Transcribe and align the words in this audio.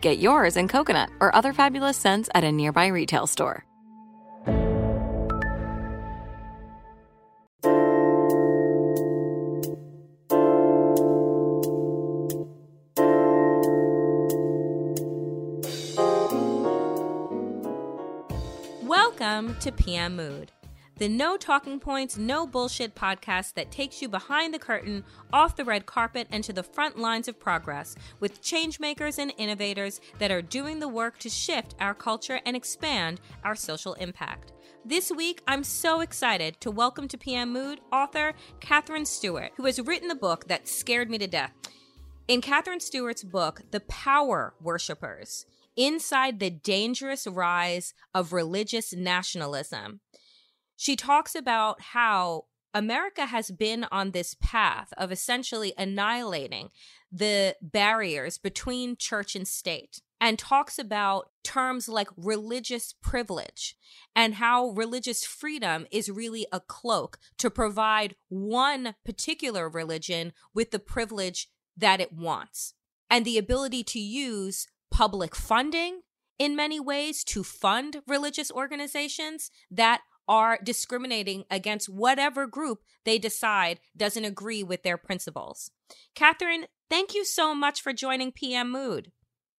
Get 0.00 0.18
yours 0.18 0.56
in 0.56 0.66
coconut 0.66 1.10
or 1.20 1.34
other 1.34 1.52
fabulous 1.52 1.98
scents 1.98 2.30
at 2.34 2.42
a 2.42 2.50
nearby 2.50 2.86
retail 2.86 3.26
store. 3.26 3.66
Welcome 18.82 19.56
to 19.60 19.70
PM 19.70 20.16
Mood 20.16 20.50
the 21.00 21.08
No 21.08 21.38
Talking 21.38 21.80
Points, 21.80 22.18
No 22.18 22.46
Bullshit 22.46 22.94
podcast 22.94 23.54
that 23.54 23.70
takes 23.70 24.02
you 24.02 24.08
behind 24.10 24.52
the 24.52 24.58
curtain, 24.58 25.02
off 25.32 25.56
the 25.56 25.64
red 25.64 25.86
carpet, 25.86 26.28
and 26.30 26.44
to 26.44 26.52
the 26.52 26.62
front 26.62 26.98
lines 26.98 27.26
of 27.26 27.40
progress 27.40 27.96
with 28.20 28.42
changemakers 28.42 29.18
and 29.18 29.32
innovators 29.38 30.02
that 30.18 30.30
are 30.30 30.42
doing 30.42 30.78
the 30.78 30.88
work 30.88 31.18
to 31.20 31.30
shift 31.30 31.74
our 31.80 31.94
culture 31.94 32.38
and 32.44 32.54
expand 32.54 33.18
our 33.44 33.56
social 33.56 33.94
impact. 33.94 34.52
This 34.84 35.10
week, 35.10 35.42
I'm 35.48 35.64
so 35.64 36.00
excited 36.00 36.60
to 36.60 36.70
welcome 36.70 37.08
to 37.08 37.16
PM 37.16 37.50
Mood 37.50 37.80
author 37.90 38.34
Katherine 38.60 39.06
Stewart, 39.06 39.52
who 39.56 39.64
has 39.64 39.80
written 39.80 40.08
the 40.08 40.14
book 40.14 40.48
that 40.48 40.68
scared 40.68 41.08
me 41.08 41.16
to 41.16 41.26
death. 41.26 41.54
In 42.28 42.42
Katherine 42.42 42.78
Stewart's 42.78 43.24
book, 43.24 43.62
The 43.70 43.80
Power 43.80 44.52
Worshippers, 44.60 45.46
Inside 45.78 46.40
the 46.40 46.50
Dangerous 46.50 47.26
Rise 47.26 47.94
of 48.14 48.34
Religious 48.34 48.92
Nationalism, 48.92 50.00
she 50.80 50.96
talks 50.96 51.34
about 51.34 51.78
how 51.92 52.46
America 52.72 53.26
has 53.26 53.50
been 53.50 53.84
on 53.92 54.12
this 54.12 54.34
path 54.40 54.94
of 54.96 55.12
essentially 55.12 55.74
annihilating 55.76 56.70
the 57.12 57.54
barriers 57.60 58.38
between 58.38 58.96
church 58.96 59.36
and 59.36 59.46
state 59.46 60.00
and 60.22 60.38
talks 60.38 60.78
about 60.78 61.28
terms 61.44 61.86
like 61.86 62.08
religious 62.16 62.94
privilege 63.02 63.76
and 64.16 64.36
how 64.36 64.70
religious 64.70 65.22
freedom 65.22 65.86
is 65.90 66.08
really 66.08 66.46
a 66.50 66.60
cloak 66.60 67.18
to 67.36 67.50
provide 67.50 68.16
one 68.30 68.94
particular 69.04 69.68
religion 69.68 70.32
with 70.54 70.70
the 70.70 70.78
privilege 70.78 71.50
that 71.76 72.00
it 72.00 72.14
wants 72.14 72.72
and 73.10 73.26
the 73.26 73.36
ability 73.36 73.84
to 73.84 73.98
use 74.00 74.66
public 74.90 75.36
funding 75.36 76.00
in 76.38 76.56
many 76.56 76.80
ways 76.80 77.22
to 77.22 77.44
fund 77.44 78.00
religious 78.06 78.50
organizations 78.50 79.50
that 79.70 80.00
are 80.30 80.60
discriminating 80.62 81.44
against 81.50 81.88
whatever 81.88 82.46
group 82.46 82.84
they 83.04 83.18
decide 83.18 83.80
doesn't 83.96 84.24
agree 84.24 84.62
with 84.62 84.84
their 84.84 84.96
principles. 84.96 85.72
Katherine, 86.14 86.66
thank 86.88 87.16
you 87.16 87.24
so 87.24 87.52
much 87.52 87.82
for 87.82 87.92
joining 87.92 88.30
PM 88.30 88.70
Mood. 88.70 89.10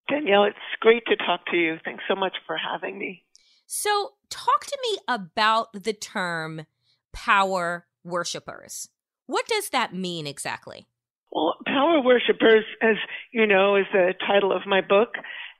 Danielle, 0.09 0.45
it's 0.45 0.57
great 0.79 1.03
to 1.07 1.17
talk 1.17 1.45
to 1.47 1.57
you. 1.57 1.75
Thanks 1.83 2.05
so 2.07 2.15
much 2.15 2.37
for 2.47 2.55
having 2.55 2.97
me. 2.97 3.25
So, 3.67 4.13
talk 4.29 4.65
to 4.65 4.77
me 4.81 4.97
about 5.09 5.73
the 5.73 5.93
term 5.93 6.65
power 7.11 7.85
worshippers. 8.05 8.87
What 9.25 9.47
does 9.47 9.69
that 9.69 9.93
mean 9.93 10.25
exactly? 10.25 10.87
Well, 11.31 11.55
power 11.65 12.01
worshippers, 12.01 12.63
as 12.81 12.95
you 13.33 13.45
know, 13.45 13.75
is 13.75 13.85
the 13.91 14.13
title 14.25 14.55
of 14.55 14.61
my 14.65 14.79
book. 14.79 15.15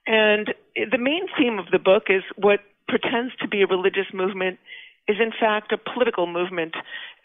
And 0.08 0.54
the 0.76 0.98
main 0.98 1.28
theme 1.38 1.60
of 1.60 1.66
the 1.72 1.80
book 1.80 2.04
is 2.08 2.24
what 2.38 2.60
pretends 2.88 3.34
to 3.42 3.48
be 3.48 3.62
a 3.62 3.68
religious 3.68 4.08
movement 4.14 4.60
is 5.08 5.18
in 5.20 5.32
fact 5.40 5.72
a 5.72 5.78
political 5.78 6.28
movement. 6.28 6.74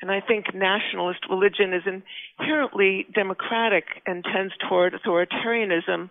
And 0.01 0.11
I 0.11 0.21
think 0.21 0.55
nationalist 0.55 1.21
religion 1.31 1.73
is 1.73 1.83
inherently 2.39 3.07
democratic 3.15 3.85
and 4.07 4.25
tends 4.25 4.55
toward 4.69 4.95
authoritarianism. 4.95 6.11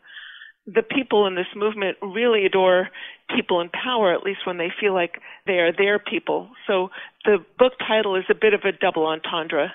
The 0.67 0.83
people 0.83 1.27
in 1.27 1.35
this 1.35 1.47
movement 1.55 1.97
really 2.01 2.45
adore 2.45 2.89
people 3.35 3.61
in 3.61 3.69
power, 3.69 4.13
at 4.13 4.23
least 4.23 4.45
when 4.45 4.57
they 4.57 4.69
feel 4.79 4.93
like 4.93 5.21
they 5.45 5.59
are 5.59 5.71
their 5.71 5.99
people. 5.99 6.49
So 6.67 6.89
the 7.23 7.37
book 7.59 7.73
title 7.87 8.15
is 8.15 8.25
a 8.29 8.35
bit 8.35 8.53
of 8.53 8.61
a 8.61 8.71
double 8.71 9.05
entendre 9.05 9.73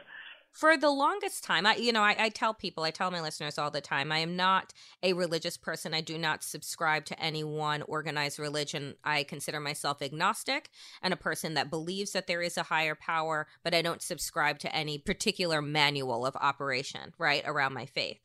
for 0.52 0.76
the 0.76 0.90
longest 0.90 1.44
time 1.44 1.66
i 1.66 1.76
you 1.76 1.92
know 1.92 2.02
I, 2.02 2.16
I, 2.18 2.28
tell 2.28 2.54
people 2.54 2.82
i 2.84 2.90
tell 2.90 3.10
my 3.10 3.20
listeners 3.20 3.58
all 3.58 3.70
the 3.70 3.80
time 3.80 4.10
i 4.10 4.18
am 4.18 4.36
not 4.36 4.72
a 5.02 5.12
religious 5.12 5.56
person 5.56 5.94
i 5.94 6.00
do 6.00 6.18
not 6.18 6.42
subscribe 6.42 7.04
to 7.06 7.20
any 7.20 7.44
one 7.44 7.82
organized 7.82 8.38
religion 8.38 8.94
i 9.04 9.22
consider 9.22 9.60
myself 9.60 10.02
agnostic 10.02 10.70
and 11.02 11.12
a 11.12 11.18
person 11.18 11.54
that 11.54 11.70
believes 11.70 12.12
that 12.12 12.26
there 12.26 12.42
is 12.42 12.56
a 12.56 12.64
higher 12.64 12.94
power 12.94 13.46
but 13.62 13.74
i 13.74 13.82
don't 13.82 14.02
subscribe 14.02 14.58
to 14.58 14.74
any 14.74 14.98
particular 14.98 15.62
manual 15.62 16.26
of 16.26 16.36
operation 16.36 17.12
right 17.18 17.42
around 17.46 17.72
my 17.72 17.86
faith 17.86 18.20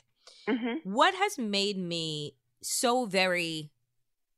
mm-hmm. 0.47 0.77
what 0.83 1.13
has 1.15 1.37
made 1.37 1.77
me 1.77 2.35
so 2.61 3.05
very 3.05 3.71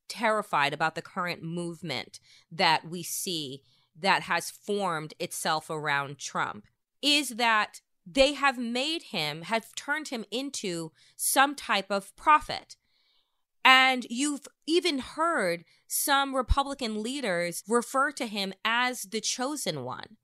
terrified 0.10 0.74
about 0.74 0.96
the 0.96 1.02
current 1.02 1.44
movement 1.44 2.20
that 2.52 2.90
we 2.90 3.04
see 3.04 3.62
that 4.00 4.24
has 4.24 4.50
formed 4.50 5.14
itself 5.20 5.70
around 5.70 6.18
trump 6.18 6.66
is 7.02 7.30
that 7.30 7.82
they 8.06 8.34
have 8.34 8.58
made 8.58 9.04
him, 9.04 9.44
have 9.44 9.76
turned 9.76 10.08
him 10.08 10.26
into 10.32 10.92
some 11.16 11.56
type 11.56 11.92
of 11.92 12.16
prophet. 12.16 12.78
And 13.66 14.08
you've 14.10 14.48
even 14.66 15.00
heard 15.00 15.66
some 15.88 16.34
Republican 16.34 17.04
leaders 17.04 17.64
refer 17.68 18.12
to 18.14 18.26
him 18.26 18.54
as 18.64 19.04
the 19.04 19.20
chosen 19.20 19.84
one. 19.84 20.18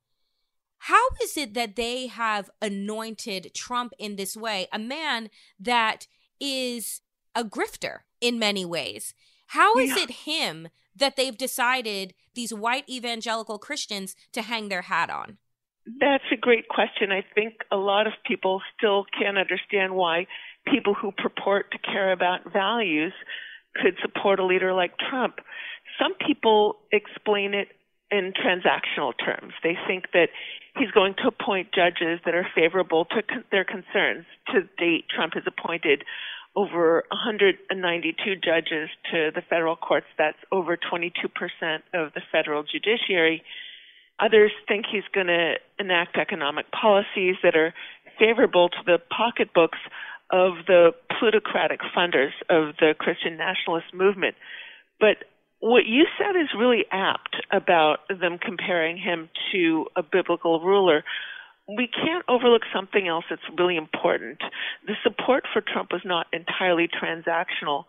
How 0.77 1.09
is 1.21 1.38
it 1.38 1.53
that 1.53 1.75
they 1.75 2.07
have 2.07 2.50
anointed 2.62 3.53
Trump 3.53 3.94
in 4.00 4.15
this 4.15 4.36
way, 4.36 4.68
a 4.71 4.80
man 4.80 5.30
that 5.59 6.07
is 6.39 7.01
a 7.36 7.44
grifter 7.44 8.00
in 8.21 8.39
many 8.39 8.65
ways? 8.65 9.13
How 9.47 9.77
is 9.77 9.92
yeah. 9.92 10.03
it 10.03 10.12
him 10.12 10.69
that 10.95 11.15
they've 11.15 11.38
decided 11.38 12.13
these 12.33 12.53
white 12.53 12.88
evangelical 12.89 13.59
Christians 13.59 14.15
to 14.31 14.42
hang 14.42 14.69
their 14.69 14.83
hat 14.83 15.09
on? 15.09 15.38
That's 15.85 16.24
a 16.31 16.38
great 16.38 16.68
question. 16.69 17.12
I 17.12 17.25
think 17.35 17.56
a 17.71 17.75
lot 17.75 18.07
of 18.07 18.13
people 18.25 18.62
still 18.77 19.06
can't 19.19 19.38
understand 19.38 19.95
why 19.95 20.27
people 20.65 20.94
who 20.94 21.12
purport 21.12 21.71
to 21.71 21.77
care 21.77 22.12
about 22.12 22.51
values 22.51 23.13
could 23.75 23.95
support 24.01 24.39
a 24.39 24.45
leader 24.45 24.74
like 24.74 24.94
Trump. 24.97 25.35
Some 26.00 26.13
people 26.25 26.77
explain 26.91 27.53
it 27.53 27.68
in 28.12 28.31
transactional 28.31 29.13
terms. 29.18 29.53
They 29.63 29.75
think 29.88 30.12
that 30.13 30.30
he's 30.77 30.91
going 30.91 31.15
to 31.15 31.27
appoint 31.27 31.74
judges 31.74 32.19
that 32.25 32.35
are 32.35 32.47
favorable 32.56 33.06
to 33.06 33.24
con- 33.24 33.44
their 33.51 33.65
concerns. 33.65 34.25
To 34.53 34.62
date, 34.77 35.06
Trump 35.13 35.33
has 35.33 35.44
appointed 35.47 36.03
over 36.56 37.03
192 37.09 38.35
judges 38.35 38.89
to 39.12 39.31
the 39.33 39.41
federal 39.50 39.75
courts. 39.75 40.06
That's 40.18 40.38
over 40.51 40.77
22% 40.77 41.09
of 41.94 42.13
the 42.13 42.21
federal 42.31 42.63
judiciary. 42.63 43.44
Others 44.19 44.51
think 44.68 44.86
he's 44.92 45.04
going 45.13 45.27
to 45.27 45.56
enact 45.80 46.18
economic 46.18 46.65
policies 46.71 47.36
that 47.44 47.56
are 47.56 47.74
favorable 48.19 48.69
to 48.69 48.77
the 48.86 49.00
pocketbooks 49.10 49.80
of 50.31 50.65
the 50.68 50.92
plutocratic 51.19 51.80
funders 51.95 52.31
of 52.50 52.75
the 52.80 52.94
Christian 52.98 53.38
nationalist 53.38 53.94
movement. 53.94 54.36
But 55.00 55.25
what 55.60 55.86
you 55.86 56.06
said 56.18 56.39
is 56.39 56.50
really 56.57 56.86
apt 56.92 57.38
about 57.51 58.00
them 58.10 58.38
comparing 58.38 58.98
him 58.98 59.30
to 59.51 59.86
a 59.95 60.04
biblical 60.04 60.59
ruler. 60.59 61.04
We 61.68 61.88
can't 61.88 62.25
overlook 62.27 62.63
something 62.74 63.07
else 63.07 63.25
that's 63.30 63.42
really 63.57 63.77
important. 63.77 64.39
The 64.86 64.95
support 65.04 65.45
for 65.54 65.62
Trump 65.62 65.92
was 65.92 66.01
not 66.04 66.27
entirely 66.33 66.88
transactional. 66.89 67.86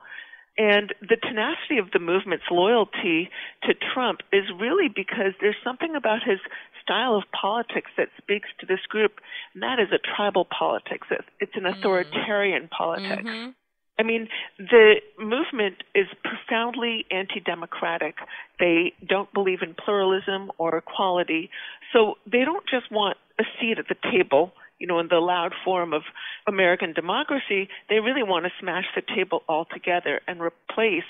And 0.56 0.94
the 1.00 1.16
tenacity 1.16 1.78
of 1.78 1.90
the 1.92 1.98
movement's 1.98 2.44
loyalty 2.50 3.28
to 3.64 3.74
Trump 3.74 4.20
is 4.32 4.44
really 4.58 4.88
because 4.88 5.34
there's 5.40 5.56
something 5.64 5.96
about 5.96 6.22
his 6.22 6.38
style 6.82 7.16
of 7.16 7.24
politics 7.32 7.90
that 7.98 8.08
speaks 8.18 8.48
to 8.60 8.66
this 8.66 8.80
group, 8.88 9.20
and 9.52 9.62
that 9.62 9.80
is 9.80 9.88
a 9.90 9.98
tribal 9.98 10.44
politics. 10.44 11.08
It's 11.40 11.52
an 11.56 11.62
mm-hmm. 11.62 11.78
authoritarian 11.78 12.64
mm-hmm. 12.64 12.76
politics. 12.76 13.26
Mm-hmm. 13.26 13.50
I 13.98 14.02
mean, 14.02 14.28
the 14.58 14.96
movement 15.18 15.82
is 15.94 16.06
profoundly 16.24 17.06
anti 17.10 17.40
democratic. 17.40 18.16
They 18.58 18.92
don't 19.08 19.32
believe 19.32 19.62
in 19.62 19.74
pluralism 19.74 20.50
or 20.58 20.76
equality. 20.76 21.50
So 21.92 22.14
they 22.26 22.44
don't 22.44 22.64
just 22.68 22.90
want 22.90 23.18
a 23.38 23.44
seat 23.60 23.78
at 23.78 23.86
the 23.88 23.96
table, 24.10 24.52
you 24.78 24.86
know, 24.86 24.98
in 24.98 25.08
the 25.08 25.16
loud 25.16 25.52
form 25.64 25.92
of 25.92 26.02
American 26.46 26.92
democracy. 26.92 27.68
They 27.88 28.00
really 28.00 28.22
want 28.22 28.44
to 28.46 28.50
smash 28.60 28.84
the 28.94 29.02
table 29.02 29.42
altogether 29.48 30.20
and 30.26 30.40
replace 30.40 31.04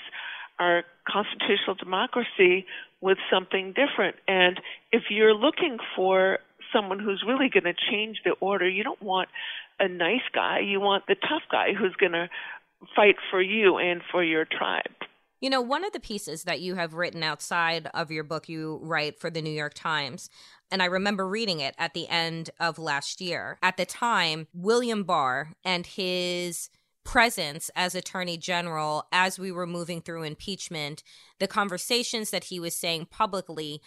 our 0.59 0.83
constitutional 1.07 1.75
democracy 1.75 2.65
with 3.01 3.17
something 3.31 3.73
different. 3.73 4.15
And 4.27 4.59
if 4.91 5.03
you're 5.09 5.33
looking 5.33 5.77
for 5.95 6.39
someone 6.73 6.99
who's 6.99 7.23
really 7.27 7.49
going 7.49 7.65
to 7.65 7.73
change 7.91 8.21
the 8.23 8.31
order, 8.39 8.67
you 8.67 8.83
don't 8.83 9.01
want 9.01 9.29
a 9.79 9.87
nice 9.87 10.25
guy. 10.33 10.59
You 10.59 10.79
want 10.79 11.05
the 11.07 11.15
tough 11.15 11.43
guy 11.51 11.73
who's 11.77 11.95
going 11.95 12.13
to 12.13 12.29
fight 12.95 13.15
for 13.31 13.41
you 13.41 13.77
and 13.77 14.01
for 14.11 14.23
your 14.23 14.45
tribe. 14.45 14.93
You 15.41 15.49
know, 15.49 15.61
one 15.61 15.83
of 15.83 15.91
the 15.91 15.99
pieces 15.99 16.43
that 16.43 16.61
you 16.61 16.75
have 16.75 16.93
written 16.93 17.21
outside 17.21 17.89
of 17.93 18.09
your 18.09 18.23
book, 18.23 18.47
you 18.47 18.79
write 18.81 19.19
for 19.19 19.29
the 19.29 19.41
New 19.41 19.51
York 19.51 19.73
Times, 19.73 20.29
and 20.71 20.81
I 20.81 20.85
remember 20.85 21.27
reading 21.27 21.59
it 21.59 21.75
at 21.77 21.93
the 21.93 22.07
end 22.07 22.49
of 22.59 22.79
last 22.79 23.21
year. 23.21 23.57
At 23.61 23.77
the 23.77 23.85
time, 23.85 24.47
William 24.53 25.03
Barr 25.03 25.53
and 25.63 25.85
his 25.85 26.69
presence 27.03 27.69
as 27.75 27.95
attorney 27.95 28.37
general 28.37 29.05
as 29.11 29.37
we 29.37 29.51
were 29.51 29.67
moving 29.67 30.01
through 30.01 30.23
impeachment, 30.23 31.03
the 31.39 31.47
conversations 31.47 32.31
that 32.31 32.45
he 32.45 32.59
was 32.59 32.75
saying 32.75 33.07
publicly 33.11 33.81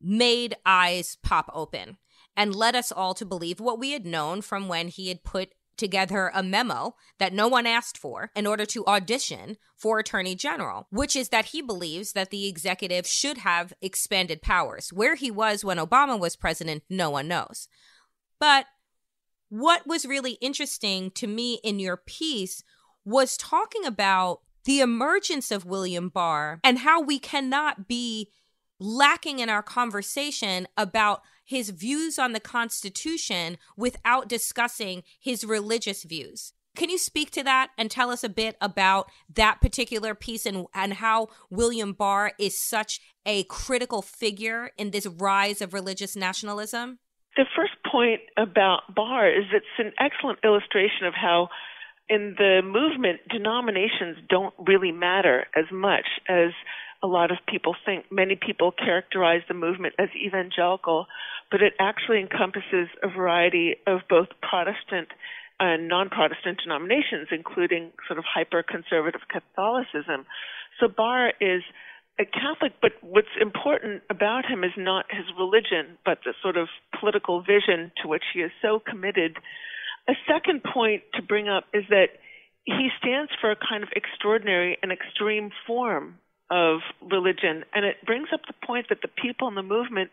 made 0.00 0.54
eyes 0.66 1.16
pop 1.22 1.50
open 1.54 1.96
and 2.36 2.54
led 2.54 2.76
us 2.76 2.92
all 2.92 3.14
to 3.14 3.24
believe 3.24 3.58
what 3.58 3.78
we 3.80 3.92
had 3.92 4.06
known 4.06 4.42
from 4.42 4.68
when 4.68 4.88
he 4.88 5.08
had 5.08 5.24
put 5.24 5.54
together 5.78 6.30
a 6.34 6.42
memo 6.42 6.96
that 7.18 7.32
no 7.32 7.48
one 7.48 7.66
asked 7.66 7.96
for 7.96 8.30
in 8.34 8.46
order 8.46 8.66
to 8.66 8.86
audition 8.86 9.56
for 9.76 9.98
attorney 9.98 10.34
general, 10.34 10.86
which 10.90 11.16
is 11.16 11.28
that 11.30 11.46
he 11.46 11.62
believes 11.62 12.12
that 12.12 12.30
the 12.30 12.46
executive 12.46 13.06
should 13.06 13.38
have 13.38 13.72
expanded 13.80 14.42
powers. 14.42 14.92
Where 14.92 15.14
he 15.14 15.30
was 15.30 15.64
when 15.64 15.78
Obama 15.78 16.18
was 16.18 16.36
president, 16.36 16.82
no 16.90 17.10
one 17.10 17.28
knows. 17.28 17.68
But 18.38 18.66
what 19.48 19.86
was 19.86 20.04
really 20.04 20.32
interesting 20.32 21.10
to 21.12 21.26
me 21.26 21.60
in 21.64 21.78
your 21.78 21.96
piece 21.96 22.62
was 23.04 23.36
talking 23.36 23.86
about 23.86 24.40
the 24.64 24.80
emergence 24.80 25.50
of 25.50 25.64
William 25.64 26.10
Barr 26.10 26.60
and 26.62 26.80
how 26.80 27.00
we 27.00 27.18
cannot 27.18 27.88
be 27.88 28.30
lacking 28.78 29.38
in 29.38 29.48
our 29.48 29.62
conversation 29.62 30.68
about 30.76 31.22
his 31.48 31.70
views 31.70 32.18
on 32.18 32.34
the 32.34 32.40
Constitution 32.40 33.56
without 33.74 34.28
discussing 34.28 35.02
his 35.18 35.44
religious 35.44 36.04
views. 36.04 36.52
Can 36.76 36.90
you 36.90 36.98
speak 36.98 37.30
to 37.32 37.42
that 37.42 37.70
and 37.78 37.90
tell 37.90 38.10
us 38.10 38.22
a 38.22 38.28
bit 38.28 38.56
about 38.60 39.10
that 39.34 39.62
particular 39.62 40.14
piece 40.14 40.44
and, 40.44 40.66
and 40.74 40.92
how 40.92 41.28
William 41.50 41.94
Barr 41.94 42.32
is 42.38 42.62
such 42.62 43.00
a 43.24 43.44
critical 43.44 44.02
figure 44.02 44.72
in 44.76 44.90
this 44.90 45.06
rise 45.06 45.62
of 45.62 45.72
religious 45.72 46.14
nationalism? 46.14 46.98
The 47.38 47.46
first 47.56 47.72
point 47.90 48.20
about 48.36 48.94
Barr 48.94 49.30
is 49.30 49.46
it's 49.50 49.66
an 49.78 49.92
excellent 49.98 50.40
illustration 50.44 51.06
of 51.06 51.14
how 51.14 51.48
in 52.10 52.34
the 52.36 52.60
movement 52.62 53.20
denominations 53.30 54.18
don't 54.28 54.54
really 54.58 54.92
matter 54.92 55.46
as 55.56 55.64
much 55.72 56.06
as 56.28 56.50
a 57.02 57.06
lot 57.06 57.30
of 57.30 57.38
people 57.46 57.74
think. 57.84 58.06
Many 58.10 58.36
people 58.36 58.72
characterize 58.72 59.42
the 59.48 59.54
movement 59.54 59.94
as 59.98 60.08
evangelical, 60.16 61.06
but 61.50 61.62
it 61.62 61.74
actually 61.78 62.20
encompasses 62.20 62.88
a 63.02 63.08
variety 63.08 63.76
of 63.86 64.00
both 64.08 64.28
Protestant 64.42 65.08
and 65.60 65.88
non 65.88 66.08
Protestant 66.08 66.60
denominations, 66.62 67.28
including 67.30 67.90
sort 68.06 68.18
of 68.18 68.24
hyper 68.24 68.62
conservative 68.62 69.22
Catholicism. 69.30 70.26
So 70.80 70.88
Barr 70.88 71.32
is 71.40 71.62
a 72.20 72.24
Catholic, 72.24 72.72
but 72.82 72.92
what's 73.00 73.34
important 73.40 74.02
about 74.10 74.44
him 74.44 74.64
is 74.64 74.72
not 74.76 75.06
his 75.10 75.26
religion, 75.38 75.98
but 76.04 76.18
the 76.24 76.34
sort 76.42 76.56
of 76.56 76.68
political 76.98 77.42
vision 77.42 77.92
to 78.02 78.08
which 78.08 78.24
he 78.34 78.40
is 78.40 78.50
so 78.60 78.80
committed. 78.84 79.36
A 80.08 80.14
second 80.26 80.62
point 80.64 81.02
to 81.14 81.22
bring 81.22 81.48
up 81.48 81.64
is 81.72 81.84
that 81.90 82.18
he 82.64 82.88
stands 82.98 83.30
for 83.40 83.50
a 83.50 83.56
kind 83.56 83.82
of 83.82 83.90
extraordinary 83.94 84.76
and 84.82 84.90
extreme 84.90 85.50
form 85.66 86.18
of 86.50 86.80
religion. 87.02 87.64
And 87.74 87.84
it 87.84 87.96
brings 88.04 88.28
up 88.32 88.40
the 88.46 88.66
point 88.66 88.86
that 88.88 89.02
the 89.02 89.08
people 89.08 89.48
in 89.48 89.54
the 89.54 89.62
movement, 89.62 90.10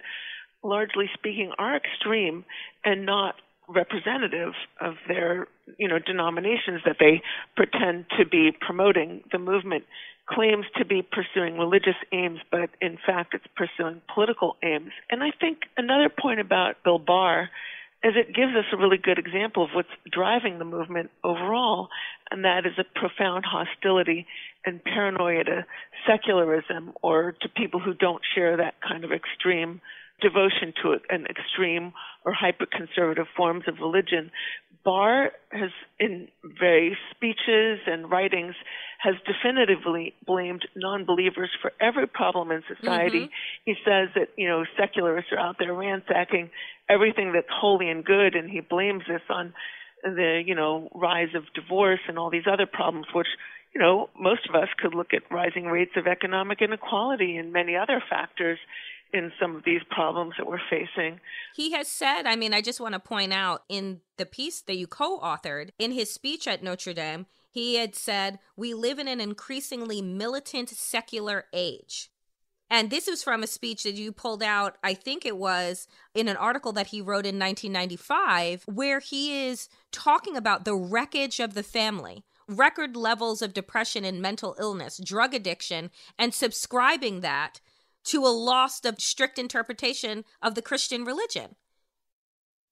largely 0.63 1.09
speaking, 1.13 1.51
are 1.57 1.75
extreme 1.75 2.45
and 2.83 3.05
not 3.05 3.35
representative 3.67 4.53
of 4.79 4.93
their 5.07 5.47
you 5.79 5.87
know 5.87 5.97
denominations 5.97 6.81
that 6.85 6.97
they 6.99 7.21
pretend 7.55 8.05
to 8.15 8.23
be 8.23 8.51
promoting 8.61 9.23
the 9.31 9.39
movement 9.39 9.83
claims 10.29 10.65
to 10.77 10.85
be 10.85 11.01
pursuing 11.01 11.57
religious 11.57 11.95
aims 12.11 12.39
but 12.51 12.69
in 12.79 12.95
fact 13.03 13.33
it's 13.33 13.47
pursuing 13.55 14.01
political 14.13 14.55
aims 14.63 14.91
and 15.09 15.23
i 15.23 15.31
think 15.41 15.61
another 15.77 16.09
point 16.09 16.39
about 16.39 16.75
bill 16.83 16.99
barr 16.99 17.49
is 18.05 18.13
it 18.15 18.35
gives 18.35 18.55
us 18.55 18.65
a 18.71 18.77
really 18.77 18.99
good 18.99 19.17
example 19.17 19.63
of 19.63 19.69
what's 19.73 19.89
driving 20.11 20.59
the 20.59 20.65
movement 20.65 21.09
overall, 21.23 21.89
and 22.29 22.45
that 22.45 22.65
is 22.65 22.73
a 22.77 22.83
profound 22.99 23.45
hostility 23.45 24.27
and 24.65 24.83
paranoia 24.83 25.43
to 25.43 25.65
secularism 26.07 26.93
or 27.01 27.35
to 27.41 27.49
people 27.49 27.79
who 27.79 27.93
don't 27.93 28.21
share 28.35 28.57
that 28.57 28.75
kind 28.87 29.03
of 29.03 29.11
extreme 29.11 29.81
devotion 30.21 30.73
to 30.81 30.93
it, 30.93 31.01
an 31.09 31.25
extreme 31.25 31.93
or 32.23 32.33
hyper 32.33 32.65
conservative 32.65 33.27
forms 33.35 33.63
of 33.67 33.75
religion. 33.79 34.31
Barr 34.83 35.31
has, 35.51 35.71
in 35.99 36.27
various 36.59 36.97
speeches 37.11 37.79
and 37.87 38.09
writings, 38.09 38.55
has 38.99 39.15
definitively 39.25 40.13
blamed 40.25 40.65
non-believers 40.75 41.49
for 41.61 41.73
every 41.81 42.07
problem 42.07 42.51
in 42.51 42.63
society. 42.67 43.21
Mm-hmm. 43.21 43.65
He 43.65 43.75
says 43.83 44.09
that 44.15 44.29
you 44.37 44.47
know 44.47 44.63
secularists 44.79 45.31
are 45.31 45.39
out 45.39 45.57
there 45.59 45.73
ransacking 45.73 46.49
everything 46.87 47.33
that's 47.33 47.47
holy 47.51 47.89
and 47.89 48.05
good, 48.05 48.35
and 48.35 48.49
he 48.49 48.61
blames 48.61 49.03
this 49.07 49.21
on 49.29 49.53
the 50.03 50.43
you 50.45 50.55
know 50.55 50.89
rise 50.93 51.33
of 51.35 51.43
divorce 51.53 51.99
and 52.07 52.17
all 52.17 52.29
these 52.29 52.47
other 52.51 52.67
problems, 52.67 53.07
which 53.13 53.27
you 53.75 53.81
know 53.81 54.09
most 54.19 54.47
of 54.47 54.55
us 54.55 54.69
could 54.79 54.95
look 54.95 55.13
at 55.13 55.29
rising 55.29 55.65
rates 55.65 55.91
of 55.97 56.07
economic 56.07 56.61
inequality 56.61 57.35
and 57.35 57.51
many 57.51 57.75
other 57.75 58.01
factors 58.09 58.57
in 59.13 59.31
some 59.39 59.55
of 59.55 59.63
these 59.63 59.81
problems 59.89 60.33
that 60.37 60.47
we're 60.47 60.57
facing. 60.69 61.19
He 61.55 61.71
has 61.73 61.87
said, 61.87 62.23
I 62.25 62.35
mean, 62.35 62.53
I 62.53 62.61
just 62.61 62.81
want 62.81 62.93
to 62.93 62.99
point 62.99 63.31
out 63.31 63.63
in 63.69 64.01
the 64.17 64.25
piece 64.25 64.61
that 64.61 64.75
you 64.75 64.87
co 64.87 65.19
authored, 65.19 65.69
in 65.77 65.91
his 65.91 66.11
speech 66.11 66.47
at 66.47 66.63
Notre 66.63 66.93
Dame, 66.93 67.25
he 67.49 67.75
had 67.75 67.95
said, 67.95 68.39
We 68.57 68.73
live 68.73 68.99
in 68.99 69.07
an 69.07 69.21
increasingly 69.21 70.01
militant 70.01 70.69
secular 70.69 71.45
age. 71.53 72.09
And 72.69 72.89
this 72.89 73.07
is 73.07 73.23
from 73.23 73.43
a 73.43 73.47
speech 73.47 73.83
that 73.83 73.93
you 73.93 74.11
pulled 74.11 74.41
out, 74.41 74.77
I 74.83 74.95
think 74.95 75.23
it 75.23 75.37
was 75.37 75.87
in 76.15 76.27
an 76.27 76.35
article 76.35 76.73
that 76.73 76.87
he 76.87 76.99
wrote 76.99 77.25
in 77.25 77.37
1995, 77.37 78.63
where 78.65 78.99
he 78.99 79.47
is 79.47 79.69
talking 79.91 80.35
about 80.35 80.65
the 80.65 80.75
wreckage 80.75 81.39
of 81.39 81.53
the 81.53 81.63
family, 81.63 82.25
record 82.47 82.95
levels 82.95 83.41
of 83.41 83.53
depression 83.53 84.05
and 84.05 84.21
mental 84.21 84.55
illness, 84.59 84.99
drug 85.03 85.33
addiction, 85.33 85.91
and 86.17 86.33
subscribing 86.33 87.21
that 87.21 87.59
to 88.05 88.21
a 88.21 88.29
loss 88.29 88.83
of 88.85 89.01
strict 89.01 89.39
interpretation 89.39 90.23
of 90.41 90.55
the 90.55 90.61
Christian 90.61 91.03
religion. 91.05 91.55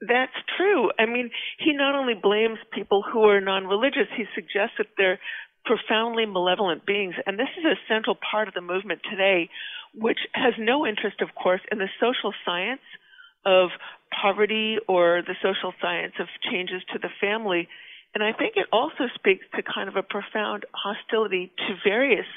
That's 0.01 0.35
true. 0.57 0.91
I 0.99 1.05
mean, 1.05 1.31
he 1.59 1.73
not 1.73 1.95
only 1.95 2.13
blames 2.13 2.59
people 2.73 3.03
who 3.03 3.23
are 3.23 3.39
non 3.39 3.65
religious, 3.65 4.07
he 4.15 4.25
suggests 4.35 4.75
that 4.77 4.87
they're 4.97 5.19
profoundly 5.65 6.25
malevolent 6.25 6.85
beings. 6.85 7.15
And 7.25 7.39
this 7.39 7.47
is 7.57 7.63
a 7.65 7.79
central 7.87 8.17
part 8.31 8.47
of 8.47 8.53
the 8.53 8.61
movement 8.61 9.01
today 9.09 9.49
which 9.95 10.19
has 10.33 10.53
no 10.57 10.85
interest, 10.85 11.21
of 11.21 11.29
course, 11.35 11.61
in 11.71 11.77
the 11.77 11.89
social 11.99 12.33
science 12.45 12.81
of 13.45 13.69
poverty 14.09 14.77
or 14.87 15.21
the 15.25 15.35
social 15.41 15.73
science 15.81 16.13
of 16.19 16.27
changes 16.51 16.81
to 16.91 16.99
the 16.99 17.09
family. 17.21 17.67
And 18.13 18.23
I 18.23 18.31
think 18.31 18.53
it 18.55 18.67
also 18.71 19.07
speaks 19.15 19.45
to 19.55 19.63
kind 19.63 19.89
of 19.89 19.95
a 19.95 20.03
profound 20.03 20.65
hostility 20.73 21.51
to 21.57 21.75
various 21.83 22.27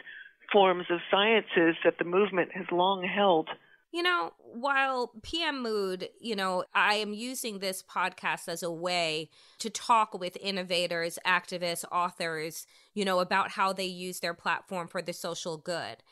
forms 0.53 0.87
of 0.91 1.01
sciences 1.11 1.77
that 1.85 1.99
the 1.99 2.05
movement 2.05 2.51
has 2.55 2.67
long 2.73 3.05
held. 3.05 3.49
You 3.93 4.03
know, 4.03 4.33
while 4.39 5.13
PM 5.23 5.63
Mood, 5.63 6.09
you 6.21 6.35
know, 6.35 6.65
I 6.75 6.95
am 6.95 7.13
using 7.13 7.59
this 7.59 7.83
podcast 7.83 8.49
as 8.49 8.63
a 8.63 8.71
way 8.71 9.31
to 9.59 9.71
talk 9.71 10.19
with 10.19 10.37
innovators, 10.41 11.19
activists, 11.27 11.85
authors, 11.93 12.67
you 12.95 13.05
know, 13.05 13.21
about 13.21 13.53
how 13.53 13.73
they 13.73 13.87
use 13.87 14.21
their 14.21 14.35
platform 14.35 14.89
for 14.89 15.03
the 15.03 15.13
social 15.13 15.57
good. 15.57 16.03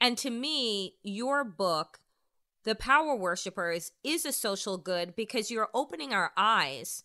And 0.00 0.16
to 0.18 0.30
me, 0.30 0.94
your 1.02 1.44
book, 1.44 2.00
The 2.64 2.74
Power 2.74 3.14
Worshippers, 3.14 3.92
is 4.02 4.24
a 4.24 4.32
social 4.32 4.76
good 4.78 5.14
because 5.14 5.50
you're 5.50 5.70
opening 5.74 6.12
our 6.12 6.32
eyes 6.36 7.04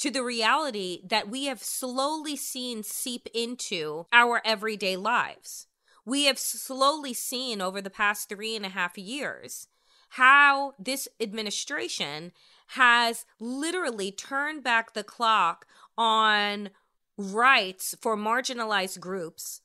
to 0.00 0.10
the 0.10 0.24
reality 0.24 1.02
that 1.06 1.28
we 1.28 1.44
have 1.44 1.62
slowly 1.62 2.34
seen 2.34 2.82
seep 2.82 3.28
into 3.34 4.06
our 4.10 4.40
everyday 4.46 4.96
lives. 4.96 5.66
We 6.06 6.24
have 6.24 6.38
slowly 6.38 7.12
seen 7.12 7.60
over 7.60 7.82
the 7.82 7.90
past 7.90 8.28
three 8.28 8.56
and 8.56 8.64
a 8.64 8.70
half 8.70 8.96
years 8.96 9.68
how 10.14 10.72
this 10.78 11.06
administration 11.20 12.32
has 12.68 13.26
literally 13.38 14.10
turned 14.10 14.64
back 14.64 14.94
the 14.94 15.04
clock 15.04 15.66
on 15.98 16.70
rights 17.18 17.94
for 18.00 18.16
marginalized 18.16 19.00
groups 19.00 19.60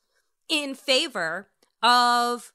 in 0.49 0.75
favor 0.75 1.47
of 1.81 2.51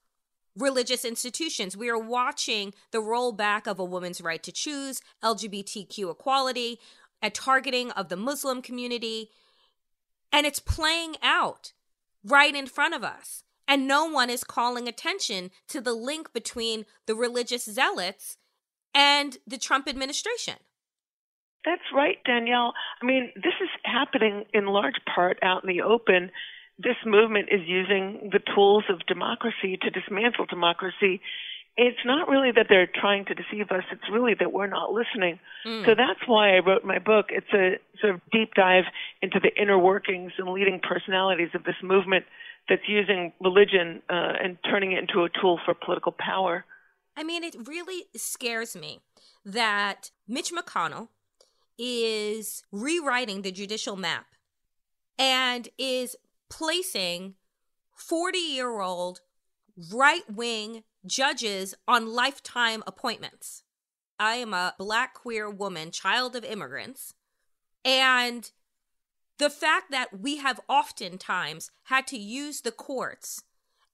religious 0.56 1.04
institutions. 1.04 1.76
We 1.76 1.88
are 1.88 1.99
watching 1.99 2.75
the 2.90 2.99
rollback 2.99 3.66
of 3.66 3.78
a 3.78 3.84
woman's 3.84 4.20
right 4.20 4.42
to 4.42 4.52
choose, 4.52 5.00
LGBTQ 5.22 6.10
equality, 6.10 6.78
a 7.22 7.30
targeting 7.30 7.90
of 7.92 8.08
the 8.08 8.16
Muslim 8.16 8.62
community, 8.62 9.30
and 10.32 10.46
it's 10.46 10.60
playing 10.60 11.16
out 11.22 11.72
right 12.24 12.54
in 12.54 12.66
front 12.66 12.94
of 12.94 13.04
us. 13.04 13.44
And 13.66 13.86
no 13.86 14.04
one 14.04 14.30
is 14.30 14.42
calling 14.42 14.88
attention 14.88 15.52
to 15.68 15.80
the 15.80 15.92
link 15.92 16.32
between 16.32 16.86
the 17.06 17.14
religious 17.14 17.64
zealots 17.64 18.36
and 18.92 19.38
the 19.46 19.58
Trump 19.58 19.88
administration. 19.88 20.56
That's 21.64 21.82
right, 21.94 22.16
Danielle. 22.24 22.72
I 23.00 23.06
mean, 23.06 23.30
this 23.36 23.54
is 23.62 23.68
happening 23.84 24.46
in 24.52 24.66
large 24.66 25.00
part 25.14 25.38
out 25.42 25.62
in 25.62 25.68
the 25.68 25.82
open 25.82 26.30
this 26.82 26.96
movement 27.04 27.48
is 27.50 27.60
using 27.66 28.30
the 28.32 28.40
tools 28.54 28.84
of 28.88 29.06
democracy 29.06 29.78
to 29.82 29.90
dismantle 29.90 30.46
democracy. 30.46 31.20
It's 31.76 32.04
not 32.04 32.28
really 32.28 32.50
that 32.52 32.66
they're 32.68 32.88
trying 32.88 33.24
to 33.26 33.34
deceive 33.34 33.70
us, 33.70 33.84
it's 33.90 34.10
really 34.12 34.34
that 34.38 34.52
we're 34.52 34.66
not 34.66 34.92
listening. 34.92 35.38
Mm. 35.66 35.86
So 35.86 35.94
that's 35.94 36.20
why 36.26 36.56
I 36.56 36.58
wrote 36.58 36.84
my 36.84 36.98
book. 36.98 37.26
It's 37.30 37.52
a 37.54 37.78
sort 38.00 38.14
of 38.14 38.20
deep 38.32 38.54
dive 38.54 38.84
into 39.22 39.40
the 39.40 39.50
inner 39.60 39.78
workings 39.78 40.32
and 40.38 40.48
leading 40.48 40.80
personalities 40.80 41.50
of 41.54 41.64
this 41.64 41.76
movement 41.82 42.24
that's 42.68 42.88
using 42.88 43.32
religion 43.40 44.02
uh, 44.10 44.32
and 44.42 44.58
turning 44.64 44.92
it 44.92 44.98
into 44.98 45.24
a 45.24 45.28
tool 45.40 45.58
for 45.64 45.74
political 45.74 46.12
power. 46.12 46.64
I 47.16 47.24
mean, 47.24 47.44
it 47.44 47.56
really 47.66 48.04
scares 48.16 48.76
me 48.76 49.00
that 49.44 50.10
Mitch 50.28 50.52
McConnell 50.52 51.08
is 51.78 52.62
rewriting 52.70 53.42
the 53.42 53.50
judicial 53.50 53.96
map 53.96 54.26
and 55.18 55.68
is 55.78 56.16
placing 56.48 57.34
40 57.96 58.38
year 58.38 58.80
old 58.80 59.20
right 59.92 60.28
wing 60.30 60.82
judges 61.07 61.75
on 61.88 62.12
lifetime 62.12 62.83
appointments. 62.87 63.62
I 64.19 64.35
am 64.35 64.52
a 64.52 64.75
black 64.78 65.14
queer 65.14 65.49
woman, 65.49 65.90
child 65.90 66.37
of 66.37 66.45
immigrants. 66.45 67.14
And 67.85 68.50
the 69.38 69.50
fact 69.50 69.90
that 69.90 70.21
we 70.21 70.37
have 70.37 70.61
oftentimes 70.69 71.71
had 71.85 72.07
to 72.09 72.19
use 72.19 72.61
the 72.61 72.73
courts 72.73 73.42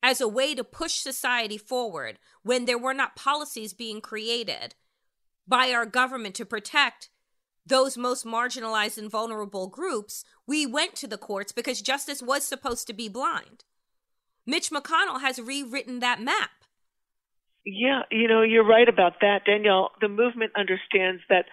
as 0.02 0.20
a 0.20 0.28
way 0.28 0.54
to 0.54 0.64
push 0.64 0.94
society 0.94 1.58
forward 1.58 2.18
when 2.42 2.64
there 2.64 2.78
were 2.78 2.94
not 2.94 3.16
policies 3.16 3.72
being 3.72 4.00
created 4.00 4.74
by 5.46 5.70
our 5.72 5.86
government 5.86 6.34
to 6.34 6.44
protect 6.44 7.08
those 7.64 7.96
most 7.96 8.24
marginalized 8.24 8.98
and 8.98 9.10
vulnerable 9.10 9.66
groups, 9.66 10.24
we 10.46 10.64
went 10.64 10.94
to 10.94 11.06
the 11.06 11.18
courts 11.18 11.52
because 11.52 11.82
justice 11.82 12.22
was 12.22 12.44
supposed 12.44 12.86
to 12.86 12.92
be 12.92 13.08
blind. 13.08 13.64
Mitch 14.46 14.70
McConnell 14.70 15.20
has 15.20 15.40
rewritten 15.40 15.98
that 15.98 16.20
map. 16.20 16.50
Yeah, 17.66 18.02
you 18.12 18.28
know, 18.28 18.42
you're 18.42 18.66
right 18.66 18.88
about 18.88 19.14
that, 19.22 19.44
Danielle. 19.44 19.90
The 20.00 20.08
movement 20.08 20.52
understands 20.56 21.20
that 21.28 21.46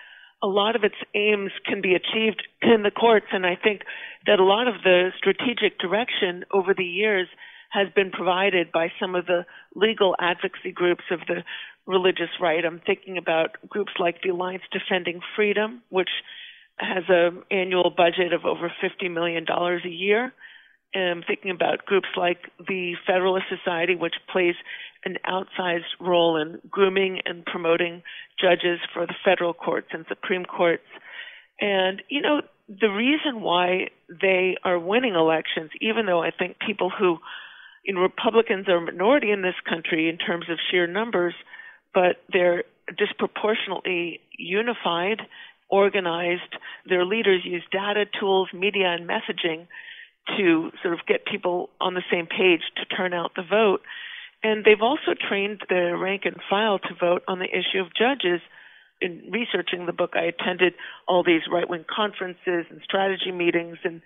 a 0.44 0.48
lot 0.48 0.76
of 0.76 0.84
its 0.84 0.96
aims 1.16 1.52
can 1.66 1.82
be 1.82 1.96
achieved 1.96 2.44
in 2.62 2.84
the 2.84 2.92
courts, 2.92 3.26
and 3.32 3.46
I 3.48 3.56
think 3.62 3.82
that 4.28 4.40
a 4.40 4.44
lot 4.44 4.68
of 4.68 4.76
the 4.84 5.10
strategic 5.18 5.80
direction 5.80 6.46
over 6.54 6.76
the 6.78 6.86
years 6.86 7.28
has 7.72 7.88
been 7.96 8.12
provided 8.12 8.72
by 8.72 8.92
some 9.00 9.16
of 9.16 9.26
the 9.26 9.46
legal 9.76 10.16
advocacy 10.20 10.72
groups 10.72 11.04
of 11.10 11.22
the 11.28 11.44
religious 11.88 12.30
right. 12.40 12.64
I'm 12.64 12.80
thinking 12.86 13.18
about 13.18 13.58
groups 13.68 13.94
like 14.00 14.22
the 14.22 14.30
Alliance 14.30 14.64
Defending 14.72 15.22
Freedom, 15.36 15.82
which 15.90 16.10
has 16.78 17.06
an 17.10 17.42
annual 17.50 17.90
budget 17.90 18.34
of 18.34 18.46
over 18.46 18.72
$50 18.84 19.12
million 19.12 19.46
a 19.50 19.90
year. 19.90 20.32
And 20.94 21.10
I'm 21.10 21.24
thinking 21.26 21.50
about 21.50 21.86
groups 21.88 22.10
like 22.16 22.38
the 22.60 22.94
Federalist 23.08 23.48
Society, 23.50 23.96
which 23.96 24.14
plays 24.32 24.56
an 25.06 25.18
outsized 25.28 25.92
role 26.00 26.38
in 26.38 26.60
grooming 26.70 27.20
and 27.26 27.46
promoting 27.46 28.04
judges 28.40 28.80
for 28.94 29.06
the 29.06 29.16
federal 29.24 29.54
courts 29.54 29.88
and 29.92 30.06
Supreme 30.08 30.46
Courts. 30.46 30.84
And, 31.60 32.02
you 32.10 32.22
know, 32.22 32.42
the 32.68 32.88
reason 32.88 33.42
why 33.42 33.90
they 34.10 34.58
are 34.64 34.80
winning 34.80 35.16
elections, 35.16 35.72
even 35.82 36.06
though 36.06 36.22
I 36.22 36.32
think 36.32 36.58
people 36.66 36.90
who, 36.90 37.18
you 37.84 37.94
know, 37.94 38.02
Republicans 38.02 38.68
are 38.70 38.78
a 38.78 38.82
minority 38.82 39.32
in 39.32 39.42
this 39.42 39.56
country 39.68 40.10
in 40.10 40.18
terms 40.18 40.46
of 40.50 40.58
sheer 40.72 40.88
numbers, 40.88 41.34
but 41.94 42.18
they're 42.32 42.64
disproportionately 42.98 44.22
unified, 44.38 45.22
organized. 45.70 46.56
Their 46.88 47.06
leaders 47.06 47.42
use 47.44 47.64
data, 47.72 48.06
tools, 48.20 48.50
media, 48.54 48.96
and 48.98 49.08
messaging 49.08 49.68
to 50.38 50.72
sort 50.82 50.94
of 50.94 51.06
get 51.06 51.26
people 51.26 51.70
on 51.82 51.94
the 51.94 52.04
same 52.12 52.28
page 52.28 52.62
to 52.78 52.86
turn 52.86 53.14
out 53.14 53.32
the 53.36 53.44
vote. 53.44 53.82
And 54.44 54.66
they've 54.66 54.82
also 54.82 55.14
trained 55.14 55.62
the 55.70 55.96
rank 55.98 56.24
and 56.26 56.36
file 56.50 56.80
to 56.80 56.96
vote 57.00 57.24
on 57.28 57.40
the 57.40 57.46
issue 57.46 57.80
of 57.80 57.88
judges. 57.96 58.42
In 59.02 59.30
researching 59.32 59.86
the 59.86 59.94
book, 59.94 60.12
I 60.16 60.24
attended 60.24 60.74
all 61.08 61.24
these 61.24 61.42
right 61.52 61.68
wing 61.68 61.86
conferences 61.94 62.66
and 62.70 62.82
strategy 62.84 63.32
meetings 63.32 63.78
and 63.84 64.02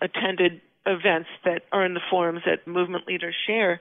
attended 0.00 0.60
events 0.84 1.28
that 1.44 1.62
are 1.72 1.84
in 1.84 1.94
the 1.94 2.00
forums 2.10 2.40
that 2.44 2.66
movement 2.66 3.06
leaders 3.06 3.34
share 3.46 3.80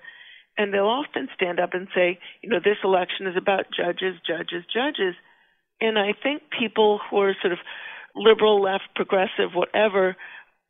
and 0.57 0.73
they'll 0.73 0.85
often 0.85 1.27
stand 1.33 1.59
up 1.59 1.73
and 1.73 1.87
say, 1.95 2.19
you 2.41 2.49
know, 2.49 2.59
this 2.63 2.77
election 2.83 3.27
is 3.27 3.37
about 3.37 3.65
judges, 3.75 4.15
judges, 4.25 4.63
judges. 4.71 5.15
And 5.79 5.97
I 5.97 6.13
think 6.21 6.43
people 6.57 6.99
who 7.09 7.19
are 7.19 7.35
sort 7.41 7.53
of 7.53 7.59
liberal, 8.15 8.61
left, 8.61 8.83
progressive, 8.95 9.55
whatever, 9.55 10.15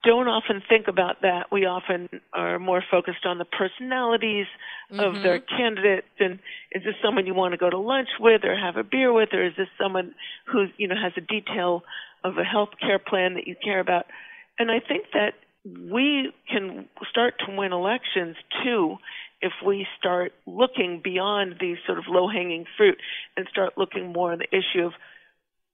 don't 0.04 0.28
often 0.28 0.62
think 0.68 0.88
about 0.88 1.22
that. 1.22 1.52
We 1.52 1.66
often 1.66 2.10
are 2.34 2.58
more 2.58 2.84
focused 2.90 3.26
on 3.26 3.38
the 3.38 3.46
personalities 3.46 4.48
mm-hmm. 4.92 5.00
of 5.00 5.22
their 5.22 5.40
mm-hmm. 5.40 5.58
candidates 5.58 6.08
and 6.20 6.40
is 6.72 6.84
this 6.84 6.96
someone 7.04 7.28
you 7.28 7.34
want 7.34 7.54
to 7.54 7.58
go 7.58 7.70
to 7.70 7.78
lunch 7.78 8.10
with 8.20 8.44
or 8.44 8.58
have 8.58 8.78
a 8.78 8.84
beer 8.84 9.14
with 9.14 9.30
or 9.34 9.46
is 9.46 9.54
this 9.58 9.68
someone 9.80 10.16
who, 10.48 10.66
you 10.78 10.88
know, 10.88 10.96
has 10.96 11.14
a 11.18 11.22
detail 11.22 11.84
of 12.24 12.38
a 12.38 12.44
health 12.44 12.70
care 12.80 13.00
plan 13.00 13.36
that 13.36 13.48
you 13.48 13.56
care 13.64 13.80
about? 13.80 14.06
And 14.58 14.72
I 14.72 14.80
think 14.80 15.06
that 15.14 15.34
we 15.66 16.32
can 16.52 16.88
start 17.10 17.36
to 17.46 17.56
win 17.56 17.72
elections 17.72 18.36
too 18.64 18.98
if 19.42 19.54
we 19.66 19.88
start 19.98 20.34
looking 20.46 21.02
beyond 21.04 21.56
these 21.60 21.78
sort 21.86 21.98
of 21.98 22.06
low 22.08 22.28
hanging 22.28 22.66
fruit 22.78 22.98
and 23.38 23.48
start 23.52 23.74
looking 23.78 24.12
more 24.12 24.32
on 24.32 24.40
the 24.40 24.56
issue 24.56 24.86
of 24.86 24.94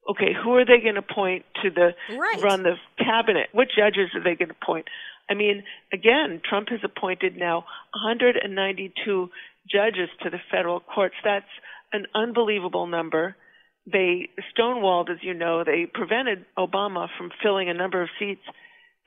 okay, 0.10 0.34
who 0.34 0.56
are 0.56 0.66
they 0.66 0.80
going 0.82 0.96
to 0.96 1.00
appoint 1.00 1.46
to 1.64 1.70
the 1.70 1.92
right. 2.16 2.42
run 2.42 2.64
the 2.64 2.76
cabinet? 2.98 3.50
What 3.52 3.68
judges 3.76 4.10
are 4.16 4.24
they 4.24 4.36
going 4.36 4.50
to 4.50 4.56
appoint? 4.62 4.88
I 5.30 5.34
mean, 5.34 5.64
again, 5.92 6.42
Trump 6.48 6.70
has 6.70 6.80
appointed 6.84 7.36
now 7.36 7.66
192 7.94 9.30
judges 9.70 10.10
to 10.24 10.30
the 10.30 10.40
federal 10.50 10.80
courts. 10.80 11.16
That's 11.24 11.46
an 11.92 12.06
unbelievable 12.16 12.88
number. 12.88 13.36
They 13.86 14.30
stonewalled, 14.58 15.10
as 15.10 15.18
you 15.22 15.34
know, 15.34 15.64
they 15.64 15.86
prevented 15.92 16.46
Obama 16.58 17.08
from 17.18 17.32
filling 17.44 17.70
a 17.70 17.74
number 17.74 18.02
of 18.02 18.10
seats. 18.20 18.44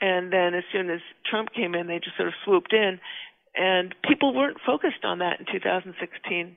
And 0.01 0.33
then 0.33 0.55
as 0.55 0.65
soon 0.73 0.91
as 0.91 1.01
Trump 1.29 1.51
came 1.55 1.75
in, 1.75 1.87
they 1.87 1.99
just 1.99 2.17
sort 2.17 2.29
of 2.29 2.35
swooped 2.45 2.73
in 2.73 3.01
and 3.55 3.95
people 4.07 4.35
weren't 4.35 4.59
focused 4.65 5.05
on 5.05 5.19
that 5.19 5.41
in 5.41 5.47
2016. 5.47 6.57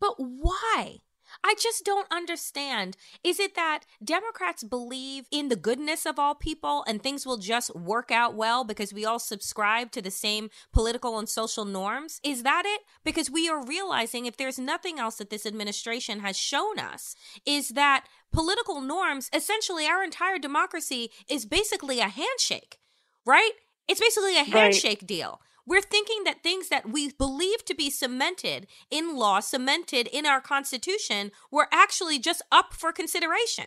But 0.00 0.14
why? 0.18 0.98
I 1.44 1.54
just 1.60 1.84
don't 1.84 2.06
understand. 2.10 2.96
Is 3.22 3.38
it 3.40 3.54
that 3.54 3.80
Democrats 4.02 4.64
believe 4.64 5.26
in 5.30 5.48
the 5.48 5.56
goodness 5.56 6.06
of 6.06 6.18
all 6.18 6.34
people 6.34 6.84
and 6.86 7.02
things 7.02 7.26
will 7.26 7.36
just 7.38 7.74
work 7.74 8.10
out 8.10 8.34
well 8.34 8.64
because 8.64 8.92
we 8.92 9.04
all 9.04 9.18
subscribe 9.18 9.90
to 9.92 10.02
the 10.02 10.10
same 10.10 10.50
political 10.72 11.18
and 11.18 11.28
social 11.28 11.64
norms? 11.64 12.20
Is 12.22 12.42
that 12.42 12.64
it? 12.66 12.82
Because 13.04 13.30
we 13.30 13.48
are 13.48 13.64
realizing 13.64 14.26
if 14.26 14.36
there's 14.36 14.58
nothing 14.58 14.98
else 14.98 15.16
that 15.16 15.30
this 15.30 15.46
administration 15.46 16.20
has 16.20 16.36
shown 16.36 16.78
us, 16.78 17.16
is 17.44 17.70
that 17.70 18.06
political 18.32 18.80
norms, 18.80 19.30
essentially 19.32 19.86
our 19.86 20.02
entire 20.02 20.38
democracy 20.38 21.10
is 21.28 21.46
basically 21.46 22.00
a 22.00 22.08
handshake, 22.08 22.78
right? 23.24 23.52
It's 23.88 24.00
basically 24.00 24.36
a 24.36 24.44
handshake 24.44 25.02
right. 25.02 25.08
deal. 25.08 25.40
We're 25.66 25.82
thinking 25.82 26.24
that 26.24 26.42
things 26.42 26.68
that 26.68 26.88
we 26.88 27.12
believe 27.12 27.64
to 27.64 27.74
be 27.74 27.90
cemented 27.90 28.66
in 28.90 29.16
law, 29.16 29.40
cemented 29.40 30.06
in 30.06 30.24
our 30.24 30.40
Constitution, 30.40 31.32
were 31.50 31.68
actually 31.72 32.18
just 32.18 32.42
up 32.52 32.72
for 32.72 32.92
consideration. 32.92 33.66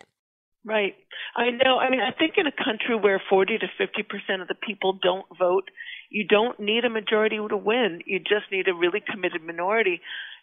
Right. 0.66 0.96
I 1.36 1.52
know. 1.52 1.80
I 1.80 1.90
mean, 1.90 2.02
I 2.02 2.12
think 2.12 2.34
in 2.38 2.48
a 2.48 2.52
country 2.52 2.96
where 2.96 3.22
40 3.30 3.58
to 3.60 3.68
50% 3.68 4.42
of 4.42 4.48
the 4.48 4.56
people 4.56 4.94
don't 5.02 5.26
vote, 5.38 5.70
you 6.10 6.26
don't 6.26 6.60
need 6.60 6.86
a 6.86 6.90
majority 6.90 7.38
to 7.38 7.58
win. 7.58 8.02
You 8.06 8.20
just 8.20 8.52
need 8.52 8.68
a 8.68 8.74
really 8.74 9.02
committed 9.02 9.44
minority. 9.44 10.02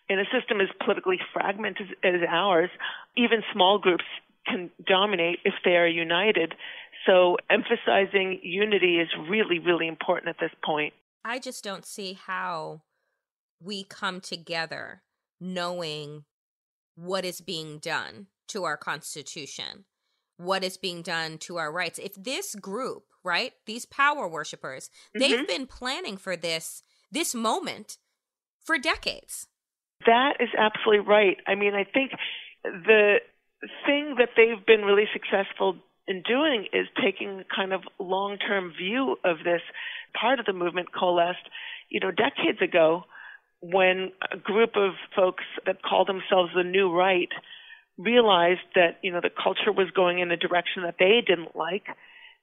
In 0.09 0.19
a 0.19 0.25
system 0.25 0.61
as 0.61 0.69
politically 0.85 1.19
fragmented 1.33 1.97
as 2.05 2.21
ours, 2.29 2.71
even 3.17 3.43
small 3.53 3.79
groups 3.79 4.05
can 4.47 4.71
dominate 4.87 5.41
if 5.45 5.55
they 5.65 5.77
are 5.77 5.89
united. 5.89 6.55
So 7.05 7.37
emphasizing 7.51 8.41
unity 8.43 8.99
is 8.99 9.09
really, 9.29 9.59
really 9.59 9.89
important 9.89 10.29
at 10.29 10.37
this 10.41 10.53
point. 10.65 10.95
I 11.27 11.41
just 11.41 11.65
don't 11.65 11.85
see 11.85 12.13
how 12.13 12.83
we 13.61 13.83
come 13.83 14.21
together 14.21 15.03
knowing 15.41 16.25
what 16.95 17.25
is 17.25 17.41
being 17.41 17.79
done 17.79 18.29
to 18.49 18.63
our 18.63 18.77
Constitution, 18.77 19.87
what 20.37 20.63
is 20.63 20.77
being 20.77 21.03
done 21.03 21.39
to 21.39 21.57
our 21.57 21.73
rights. 21.73 21.99
If 21.99 22.15
this 22.15 22.55
group, 22.55 23.07
right, 23.25 23.53
these 23.67 23.87
power 23.87 24.29
worshippers, 24.29 24.89
mm-hmm. 24.89 25.19
they've 25.19 25.49
been 25.49 25.67
planning 25.67 26.17
for 26.17 26.37
this 26.37 26.85
this 27.11 27.35
moment 27.35 27.99
for 28.65 28.79
decades. 28.79 29.49
That 30.07 30.35
is 30.39 30.49
absolutely 30.57 31.07
right. 31.07 31.39
I 31.47 31.57
mean, 31.57 31.75
I 31.75 31.85
think 31.85 32.13
the 32.63 33.17
thing 33.85 34.15
that 34.19 34.31
they've 34.37 34.65
been 34.65 34.83
really 34.83 35.09
successful 35.13 35.77
in 36.07 36.23
doing 36.23 36.67
is 36.73 36.87
taking 37.03 37.43
kind 37.55 37.73
of 37.73 37.81
long 37.99 38.39
term 38.39 38.73
view 38.79 39.17
of 39.25 39.39
this. 39.45 39.63
Part 40.15 40.41
of 40.41 40.47
the 40.47 40.53
movement 40.53 40.89
coalesced, 40.93 41.49
you 41.89 42.01
know, 42.01 42.11
decades 42.11 42.61
ago 42.63 43.05
when 43.61 44.13
a 44.33 44.37
group 44.37 44.77
of 44.77 44.93
folks 45.15 45.45
that 45.65 45.83
call 45.83 46.05
themselves 46.05 46.51
the 46.55 46.63
New 46.63 46.93
Right 46.93 47.31
realized 47.99 48.61
that, 48.75 48.99
you 49.03 49.11
know, 49.11 49.21
the 49.21 49.31
culture 49.31 49.73
was 49.73 49.91
going 49.95 50.19
in 50.19 50.31
a 50.31 50.37
direction 50.37 50.83
that 50.83 50.97
they 50.99 51.23
didn't 51.27 51.57
like. 51.57 51.87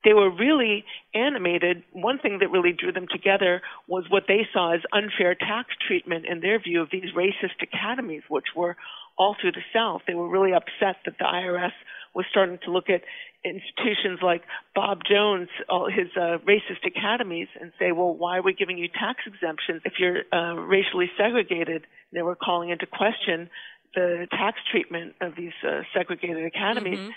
They 0.03 0.13
were 0.13 0.29
really 0.29 0.83
animated. 1.13 1.83
One 1.93 2.19
thing 2.19 2.39
that 2.39 2.51
really 2.51 2.73
drew 2.73 2.91
them 2.91 3.07
together 3.09 3.61
was 3.87 4.05
what 4.09 4.23
they 4.27 4.47
saw 4.51 4.73
as 4.73 4.81
unfair 4.91 5.35
tax 5.35 5.69
treatment 5.87 6.25
in 6.25 6.41
their 6.41 6.59
view 6.59 6.81
of 6.81 6.89
these 6.91 7.13
racist 7.15 7.61
academies, 7.61 8.23
which 8.27 8.47
were 8.55 8.75
all 9.17 9.35
through 9.39 9.53
the 9.53 9.63
South. 9.73 10.01
They 10.07 10.15
were 10.15 10.27
really 10.27 10.53
upset 10.53 10.97
that 11.05 11.17
the 11.19 11.25
IRS 11.25 11.71
was 12.13 12.25
starting 12.29 12.59
to 12.65 12.71
look 12.71 12.89
at 12.89 13.01
institutions 13.43 14.19
like 14.21 14.43
Bob 14.73 14.99
Jones, 15.09 15.49
all 15.67 15.89
his 15.89 16.07
uh, 16.15 16.37
racist 16.47 16.85
academies, 16.85 17.47
and 17.59 17.71
say, 17.77 17.91
well, 17.91 18.13
why 18.13 18.37
are 18.37 18.41
we 18.41 18.53
giving 18.53 18.77
you 18.77 18.87
tax 18.87 19.19
exemptions 19.25 19.81
if 19.85 19.93
you're 19.99 20.23
uh, 20.31 20.53
racially 20.55 21.11
segregated? 21.17 21.83
And 21.83 22.13
they 22.13 22.21
were 22.21 22.35
calling 22.35 22.69
into 22.69 22.85
question 22.85 23.49
the 23.95 24.27
tax 24.31 24.57
treatment 24.71 25.15
of 25.21 25.35
these 25.35 25.53
uh, 25.67 25.81
segregated 25.93 26.45
academies. 26.45 26.99
Mm-hmm. 26.99 27.11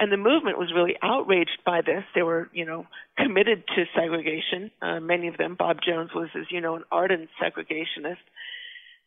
And 0.00 0.12
the 0.12 0.16
movement 0.16 0.58
was 0.58 0.72
really 0.72 0.96
outraged 1.02 1.58
by 1.66 1.80
this. 1.80 2.04
They 2.14 2.22
were, 2.22 2.48
you 2.52 2.64
know, 2.64 2.86
committed 3.16 3.64
to 3.74 3.84
segregation. 3.96 4.70
Uh, 4.80 5.00
many 5.00 5.26
of 5.26 5.36
them, 5.36 5.56
Bob 5.58 5.78
Jones 5.84 6.10
was, 6.14 6.28
as 6.38 6.46
you 6.50 6.60
know, 6.60 6.76
an 6.76 6.84
ardent 6.92 7.28
segregationist. 7.42 8.22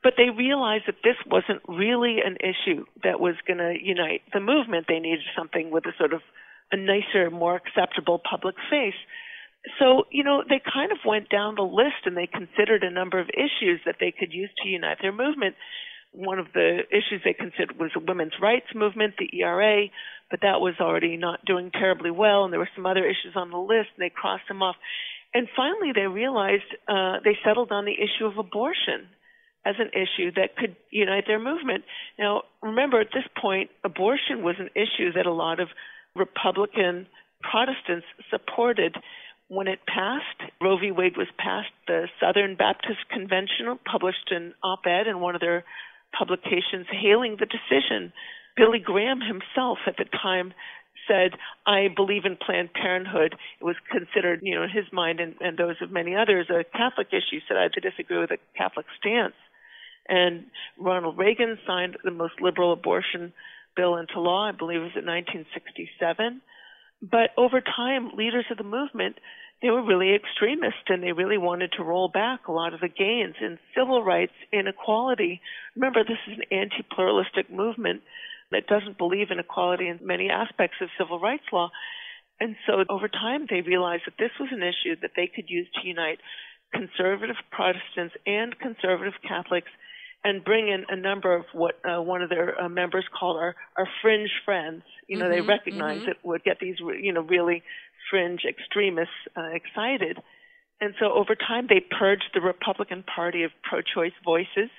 But 0.04 0.14
they 0.18 0.30
realized 0.30 0.86
that 0.88 1.04
this 1.04 1.18
wasn't 1.28 1.62
really 1.68 2.18
an 2.26 2.38
issue 2.42 2.86
that 3.04 3.20
was 3.20 3.36
going 3.46 3.60
to 3.60 3.76
unite 3.80 4.22
the 4.34 4.40
movement. 4.40 4.86
They 4.88 5.00
needed 5.00 5.26
something 5.38 5.70
with 5.70 5.86
a 5.86 5.94
sort 5.98 6.14
of 6.14 6.22
a 6.72 6.78
nicer, 6.78 7.30
more 7.30 7.56
acceptable 7.56 8.20
public 8.20 8.56
face. 8.70 8.98
So, 9.78 10.06
you 10.10 10.24
know, 10.24 10.44
they 10.48 10.60
kind 10.60 10.92
of 10.92 10.98
went 11.06 11.30
down 11.30 11.54
the 11.56 11.62
list 11.62 12.06
and 12.06 12.18
they 12.18 12.26
considered 12.26 12.84
a 12.84 12.90
number 12.90 13.20
of 13.20 13.30
issues 13.30 13.80
that 13.86 13.98
they 14.00 14.12
could 14.12 14.34
use 14.34 14.50
to 14.64 14.68
unite 14.68 14.98
their 15.02 15.12
movement. 15.12 15.56
One 16.14 16.40
of 16.40 16.48
the 16.54 16.80
issues 16.90 17.22
they 17.24 17.34
considered 17.34 17.78
was 17.78 17.92
a 17.96 18.00
women's 18.00 18.34
rights 18.42 18.74
movement, 18.74 19.16
the 19.20 19.30
ERA, 19.40 19.86
but 20.32 20.42
that 20.42 20.62
was 20.62 20.74
already 20.82 21.16
not 21.16 21.46
doing 21.46 21.70
terribly 21.72 22.12
well, 22.12 22.44
and 22.44 22.52
there 22.52 22.60
were 22.60 22.70
some 22.76 22.86
other 22.86 23.06
issues 23.06 23.36
on 23.36 23.52
the 23.52 23.58
list, 23.58 23.90
and 23.96 24.02
they 24.02 24.10
crossed 24.10 24.48
them 24.48 24.64
off. 24.64 24.76
And 25.34 25.48
finally, 25.56 25.92
they 25.94 26.08
realized 26.08 26.68
uh, 26.88 27.20
they 27.24 27.38
settled 27.46 27.72
on 27.72 27.86
the 27.86 27.94
issue 27.94 28.26
of 28.26 28.38
abortion 28.38 29.08
as 29.66 29.76
an 29.80 29.90
issue 29.94 30.32
that 30.36 30.56
could 30.58 30.76
unite 30.90 31.26
their 31.28 31.40
movement. 31.40 31.84
Now, 32.18 32.44
remember, 32.64 33.00
at 33.00 33.10
this 33.14 33.26
point, 33.40 33.70
abortion 33.84 34.44
was 34.44 34.56
an 34.60 34.70
issue 34.76 35.14
that 35.14 35.26
a 35.26 35.34
lot 35.34 35.60
of 35.60 35.70
Republican 36.16 37.08
Protestants 37.42 38.06
supported 38.30 38.96
when 39.48 39.68
it 39.68 39.80
passed. 39.86 40.52
Roe 40.62 40.78
v. 40.78 40.92
Wade 40.92 41.18
was 41.18 41.28
passed. 41.38 41.72
The 41.88 42.08
Southern 42.20 42.56
Baptist 42.56 43.00
Convention 43.12 43.78
published 43.90 44.32
an 44.32 44.54
op 44.64 44.86
ed 44.86 45.08
in 45.08 45.20
one 45.20 45.36
of 45.36 45.42
their 45.42 45.64
publications 46.18 46.88
hailing 46.90 47.38
the 47.40 47.46
decision. 47.46 48.14
Billy 48.56 48.80
Graham 48.80 49.22
himself 49.22 49.80
at 49.88 49.98
the 49.98 50.06
time 50.06 50.54
said, 51.08 51.32
I 51.66 51.88
believe 51.94 52.26
in 52.26 52.38
Planned 52.38 52.74
Parenthood. 52.74 53.36
It 53.60 53.64
was 53.64 53.76
considered, 53.90 54.40
you 54.44 54.56
know, 54.56 54.64
in 54.64 54.70
his 54.70 54.86
mind 54.92 55.20
and, 55.20 55.36
and 55.40 55.58
those 55.58 55.76
of 55.82 55.92
many 55.92 56.16
others, 56.16 56.48
a 56.50 56.64
Catholic 56.64 57.08
issue, 57.12 57.40
said 57.48 57.58
I 57.58 57.64
have 57.64 57.72
to 57.74 57.82
disagree 57.82 58.20
with 58.20 58.32
a 58.32 58.38
Catholic 58.58 58.86
stance. 59.00 59.34
And 60.08 60.46
Ronald 60.78 61.18
Reagan 61.18 61.58
signed 61.66 61.98
the 62.04 62.12
most 62.12 62.34
liberal 62.42 62.74
abortion 62.74 63.34
bill 63.76 63.98
into 63.98 64.20
law, 64.20 64.50
I 64.50 64.52
believe 64.52 64.82
it 64.82 64.96
was 64.96 64.98
in 64.98 65.06
1967. 65.06 66.42
But 67.02 67.32
over 67.38 67.62
time, 67.62 68.12
leaders 68.16 68.46
of 68.52 68.58
the 68.58 68.64
movement, 68.64 69.18
they 69.62 69.70
were 69.70 69.84
really 69.84 70.16
extremist 70.16 70.90
and 70.90 71.04
they 71.04 71.14
really 71.14 71.38
wanted 71.38 71.72
to 71.78 71.84
roll 71.84 72.10
back 72.10 72.48
a 72.48 72.52
lot 72.52 72.74
of 72.74 72.80
the 72.80 72.90
gains 72.90 73.36
in 73.40 73.60
civil 73.78 74.04
rights, 74.04 74.34
inequality. 74.52 75.42
Remember, 75.76 76.04
this 76.04 76.18
is 76.28 76.38
an 76.38 76.58
anti-pluralistic 76.58 77.50
movement 77.52 78.02
that 78.52 78.68
doesn't 78.68 78.98
believe 78.98 79.32
in 79.32 79.40
equality 79.40 79.88
in 79.88 80.00
many 80.02 80.30
aspects 80.30 80.78
of 80.82 80.90
civil 80.98 81.20
rights 81.20 81.46
law. 81.54 81.70
And 82.40 82.56
so 82.66 82.84
over 82.90 83.08
time, 83.08 83.46
they 83.50 83.62
realized 83.62 84.04
that 84.08 84.18
this 84.18 84.32
was 84.40 84.50
an 84.52 84.64
issue 84.64 85.00
that 85.02 85.12
they 85.16 85.28
could 85.28 85.48
use 85.48 85.68
to 85.76 85.88
unite 85.88 86.20
conservative 86.74 87.36
Protestants 87.52 88.16
and 88.26 88.58
conservative 88.58 89.14
Catholics 89.28 89.70
and 90.24 90.44
bring 90.44 90.68
in 90.68 90.86
a 90.90 90.96
number 90.96 91.36
of 91.36 91.46
what 91.54 91.76
uh, 91.84 92.02
one 92.02 92.22
of 92.22 92.30
their 92.30 92.60
uh, 92.62 92.70
members 92.70 93.06
called 93.18 93.38
our, 93.38 93.56
our 93.78 93.88
fringe 94.02 94.30
friends. 94.46 94.84
You 95.08 95.18
know, 95.18 95.26
mm-hmm, 95.26 95.34
they 95.34 95.42
recognize 95.42 96.02
mm-hmm. 96.02 96.12
it 96.12 96.18
would 96.24 96.44
get 96.44 96.60
these, 96.60 96.76
you 96.80 97.12
know, 97.12 97.22
really 97.22 97.64
fringe 98.10 98.42
extremists 98.48 99.14
uh, 99.36 99.50
excited. 99.54 100.18
And 100.80 100.94
so 101.00 101.12
over 101.14 101.36
time, 101.36 101.68
they 101.70 101.80
purged 101.80 102.30
the 102.34 102.42
Republican 102.42 103.04
Party 103.04 103.44
of 103.44 103.52
pro-choice 103.64 104.14
voices. 104.24 104.70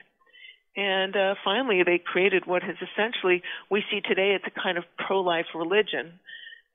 And 0.76 1.14
uh, 1.16 1.34
finally, 1.44 1.82
they 1.84 1.98
created 1.98 2.46
what 2.46 2.62
is 2.62 2.76
essentially, 2.80 3.42
we 3.70 3.84
see 3.90 4.00
today, 4.00 4.34
it's 4.34 4.44
a 4.46 4.60
kind 4.60 4.78
of 4.78 4.84
pro-life 4.96 5.46
religion. 5.54 6.18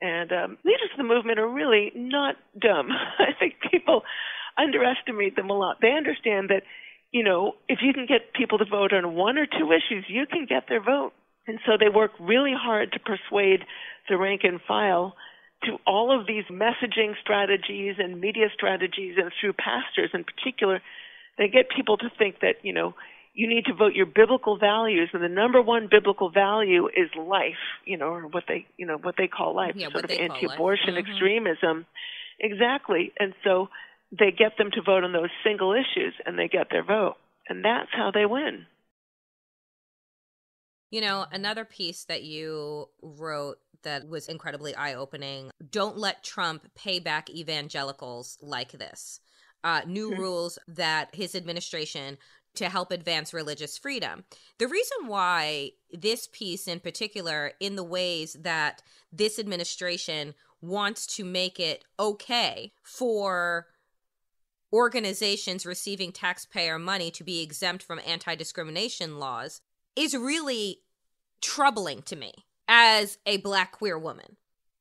And 0.01 0.32
um, 0.32 0.58
leaders 0.63 0.89
of 0.93 0.97
the 0.97 1.03
movement 1.03 1.39
are 1.39 1.47
really 1.47 1.91
not 1.95 2.36
dumb. 2.60 2.89
I 3.19 3.34
think 3.38 3.56
people 3.71 4.03
underestimate 4.58 5.36
them 5.36 5.49
a 5.49 5.58
lot. 5.58 5.77
They 5.82 5.91
understand 5.91 6.49
that 6.49 6.63
you 7.12 7.24
know, 7.24 7.54
if 7.67 7.80
you 7.82 7.93
can 7.93 8.06
get 8.06 8.34
people 8.34 8.58
to 8.58 8.65
vote 8.65 8.93
on 8.93 9.15
one 9.15 9.38
or 9.38 9.46
two 9.46 9.72
issues, 9.72 10.06
you 10.08 10.26
can 10.26 10.46
get 10.48 10.65
their 10.67 10.84
vote. 10.84 11.13
And 11.48 11.60
so 11.65 11.74
they 11.80 11.89
work 11.89 12.12
really 12.20 12.54
hard 12.54 12.91
to 12.91 13.00
persuade 13.00 13.62
the 14.10 14.17
rank 14.17 14.41
and 14.43 14.60
file 14.67 15.15
to 15.63 15.78
all 15.88 16.17
of 16.17 16.28
these 16.28 16.43
messaging 16.52 17.13
strategies 17.22 17.96
and 17.98 18.20
media 18.20 18.48
strategies 18.54 19.15
and 19.17 19.32
through 19.39 19.54
pastors 19.54 20.12
in 20.13 20.24
particular, 20.24 20.82
they 21.38 21.48
get 21.48 21.65
people 21.76 21.98
to 21.98 22.10
think 22.17 22.41
that, 22.41 22.56
you 22.63 22.74
know, 22.74 22.93
you 23.34 23.48
need 23.48 23.65
to 23.65 23.74
vote 23.74 23.93
your 23.93 24.06
biblical 24.06 24.58
values 24.58 25.10
and 25.13 25.24
the 25.24 25.30
number 25.30 25.62
one 25.62 25.88
biblical 25.89 26.32
value 26.32 26.88
is 26.88 27.10
life, 27.17 27.62
you 27.86 27.98
know, 27.98 28.08
or 28.08 28.28
what 28.28 28.43
they 28.48 28.65
you 28.78 28.86
know, 28.86 28.98
what 28.98 29.15
they 29.17 29.28
call 29.28 29.56
life, 29.56 29.74
yeah, 29.76 29.89
sort 29.91 30.06
of 30.06 30.12
anti 30.12 30.48
abortion 30.52 30.96
mm-hmm. 30.96 31.12
extremism. 31.12 31.86
Exactly. 32.39 33.13
And 33.20 33.34
so 33.43 33.70
they 34.12 34.32
get 34.32 34.58
them 34.58 34.72
to 34.72 34.82
vote 34.82 35.04
on 35.04 35.13
those 35.13 35.30
single 35.43 35.74
issues 35.74 36.13
and 36.26 36.38
they 36.38 36.48
get 36.48 36.67
their 36.72 36.84
vote. 36.84 37.15
And 37.50 37.63
that's 37.63 37.89
how 37.91 38.12
they 38.12 38.26
win. 38.26 38.65
You 40.89 41.02
know, 41.02 41.26
another 41.32 41.65
piece 41.65 42.06
that 42.06 42.24
you 42.24 42.89
wrote 43.02 43.58
that 43.84 44.08
was 44.08 44.28
incredibly 44.28 44.76
eye 44.76 44.93
opening 44.93 45.52
don't 45.70 45.98
let 45.98 46.24
Trump 46.24 46.67
pay 46.76 47.00
back 47.00 47.30
evangelicals 47.30 48.38
like 48.41 48.72
this. 48.72 49.20
Uh, 49.63 49.82
new 49.86 50.12
mm-hmm. 50.12 50.22
rules 50.22 50.60
that 50.67 51.13
his 51.13 51.36
administration 51.36 52.17
to 52.56 52.70
help 52.70 52.91
advance 52.91 53.34
religious 53.34 53.78
freedom. 53.78 54.24
The 54.58 54.67
reason 54.67 55.08
why 55.08 55.72
this 55.91 56.28
piece 56.32 56.67
in 56.67 56.80
particular, 56.80 57.52
in 57.60 57.76
the 57.76 57.84
ways 57.84 58.36
that 58.41 58.82
this 59.12 59.38
administration 59.38 60.34
wants 60.62 61.06
to 61.17 61.24
make 61.24 61.60
it 61.60 61.84
okay 62.00 62.72
for 62.84 63.67
organizations 64.71 65.65
receiving 65.65 66.12
taxpayer 66.12 66.77
money 66.77 67.12
to 67.12 67.23
be 67.23 67.41
exempt 67.41 67.84
from 67.84 68.01
anti 68.06 68.36
discrimination 68.36 69.19
laws 69.19 69.62
is 69.95 70.15
really 70.15 70.82
troubling 71.41 72.01
to 72.03 72.15
me 72.15 72.34
as 72.67 73.17
a 73.25 73.38
black 73.38 73.71
queer 73.71 73.97
woman. 73.97 74.38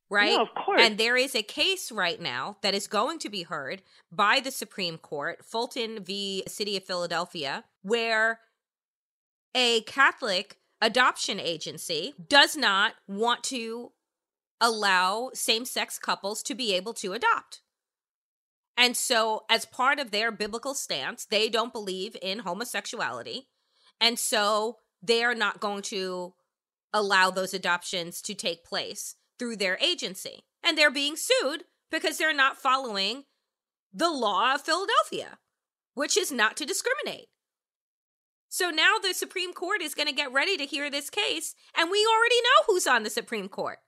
Right? 0.09 0.33
Yeah, 0.33 0.43
of 0.43 0.55
course. 0.55 0.81
And 0.83 0.99
there 0.99 1.17
is 1.17 1.35
a 1.35 1.43
case 1.43 1.91
right 1.91 2.21
now 2.21 2.59
that 2.63 2.75
is 2.75 2.87
going 2.87 3.19
to 3.21 3.29
be 3.29 3.43
heard 3.43 3.83
by 4.13 4.39
the 4.39 4.53
Supreme 4.53 4.99
Court, 4.99 5.45
Fulton 5.45 6.05
v. 6.05 6.45
City 6.47 6.77
of 6.77 6.85
Philadelphia, 6.85 7.65
where 7.83 8.39
a 9.53 9.81
Catholic 9.83 10.59
adoption 10.81 11.41
agency 11.41 12.15
does 12.29 12.57
not 12.57 12.95
want 13.09 13.43
to 13.45 13.91
allow 14.61 15.31
same 15.35 15.65
sex 15.65 15.99
couples 15.99 16.43
to 16.45 16.55
be 16.55 16.73
able 16.73 16.95
to 16.95 17.13
adopt. 17.13 17.63
And 18.77 18.97
so, 18.97 19.45
as 19.49 19.65
part 19.65 19.99
of 19.99 20.11
their 20.11 20.31
biblical 20.31 20.75
stance, 20.75 21.25
they 21.25 21.49
don't 21.49 21.73
believe 21.73 22.17
in 22.21 22.41
homosexuality. 22.41 23.49
And 24.01 24.19
so, 24.19 24.79
they 25.03 25.25
are 25.25 25.35
not 25.35 25.61
going 25.61 25.83
to 25.83 26.35
allow 26.93 27.31
those 27.31 27.55
adoptions 27.55 28.21
to 28.23 28.35
take 28.35 28.65
place 28.65 29.17
through 29.39 29.57
their 29.57 29.79
agency. 29.81 30.45
And 30.63 30.77
they're 30.77 30.91
being 30.91 31.17
sued 31.17 31.65
because 31.91 32.19
they're 32.19 32.35
not 32.35 32.57
following 32.57 33.25
the 33.93 34.11
law 34.11 34.55
of 34.55 34.63
Philadelphia, 34.63 35.39
which 35.95 36.17
is 36.17 36.31
not 36.31 36.57
to 36.57 36.67
discriminate. 36.67 37.29
So 38.49 38.71
now 38.71 38.97
the 39.03 39.13
Supreme 39.13 39.53
Court 39.53 39.83
is 39.83 39.95
going 39.95 40.09
to 40.09 40.15
get 40.15 40.33
ready 40.33 40.57
to 40.57 40.65
hear 40.65 40.91
this 40.91 41.11
case, 41.11 41.55
and 41.77 41.91
we 41.91 42.07
already 42.07 42.37
know 42.37 42.65
who's 42.67 42.87
on 42.87 43.03
the 43.03 43.11
Supreme 43.11 43.49
Court. 43.49 43.79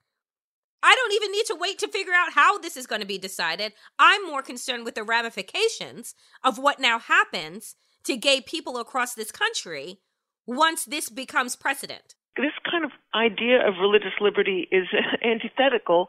I 0.82 0.94
don't 0.94 1.12
even 1.14 1.32
need 1.32 1.46
to 1.46 1.56
wait 1.58 1.78
to 1.80 1.88
figure 1.88 2.12
out 2.12 2.32
how 2.32 2.58
this 2.58 2.76
is 2.76 2.86
going 2.86 3.00
to 3.00 3.06
be 3.06 3.18
decided. 3.18 3.72
I'm 3.98 4.26
more 4.26 4.42
concerned 4.42 4.84
with 4.84 4.94
the 4.94 5.02
ramifications 5.02 6.14
of 6.44 6.58
what 6.58 6.80
now 6.80 6.98
happens 6.98 7.74
to 8.04 8.16
gay 8.16 8.40
people 8.40 8.78
across 8.78 9.14
this 9.14 9.32
country 9.32 9.98
once 10.46 10.84
this 10.84 11.08
becomes 11.08 11.56
precedent. 11.56 12.14
This 12.36 12.52
kind 12.70 12.84
of 12.84 12.92
idea 13.14 13.66
of 13.66 13.74
religious 13.80 14.14
liberty 14.20 14.68
is 14.70 14.86
antithetical 15.24 16.06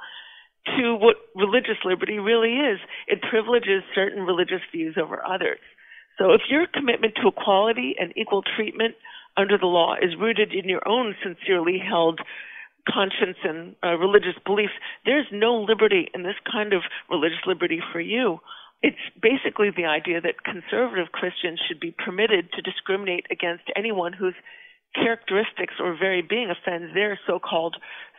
to 0.78 0.96
what 0.96 1.16
religious 1.36 1.78
liberty 1.84 2.20
really 2.20 2.56
is. 2.56 2.80
It 3.08 3.22
privileges 3.30 3.84
certain 3.96 4.24
religious 4.24 4.62
views 4.72 4.96
over 5.02 5.26
others. 5.26 5.60
So 6.20 6.34
if 6.34 6.42
your 6.50 6.68
commitment 6.68 7.16
to 7.16 7.30
equality 7.30 7.96
and 7.98 8.14
equal 8.16 8.44
treatment 8.56 8.96
under 9.38 9.58
the 9.58 9.66
law 9.66 9.96
is 9.96 10.20
rooted 10.20 10.54
in 10.54 10.68
your 10.68 10.86
own 10.88 11.16
sincerely 11.24 11.80
held 11.80 12.20
conscience 12.92 13.38
and 13.44 13.76
uh, 13.84 13.96
religious 13.96 14.38
beliefs, 14.46 14.74
there's 15.06 15.28
no 15.32 15.56
liberty 15.56 16.08
in 16.14 16.24
this 16.24 16.40
kind 16.52 16.74
of 16.74 16.82
religious 17.10 17.46
liberty 17.46 17.80
for 17.92 18.00
you. 18.00 18.40
It's 18.82 18.98
basically 19.22 19.70
the 19.76 19.86
idea 19.86 20.22
that 20.22 20.44
conservative 20.44 21.12
Christians 21.12 21.60
should 21.68 21.80
be 21.80 21.92
permitted 21.92 22.52
to 22.54 22.62
discriminate 22.62 23.28
against 23.30 23.64
anyone 23.76 24.14
whose 24.14 24.36
characteristics 24.96 25.76
or 25.80 25.96
very 25.98 26.22
being 26.22 26.50
offends 26.50 26.94
their 26.94 27.20
so-called 27.28 27.76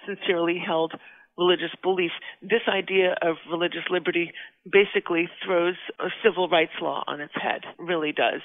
sincerely 0.06 0.60
held 0.64 0.92
religious 1.38 1.74
belief. 1.82 2.12
This 2.42 2.68
idea 2.68 3.16
of 3.22 3.36
religious 3.50 3.88
liberty 3.90 4.32
basically 4.70 5.28
throws 5.44 5.76
a 5.98 6.08
civil 6.22 6.48
rights 6.48 6.76
law 6.80 7.02
on 7.06 7.20
its 7.20 7.34
head, 7.34 7.62
really 7.78 8.12
does 8.12 8.42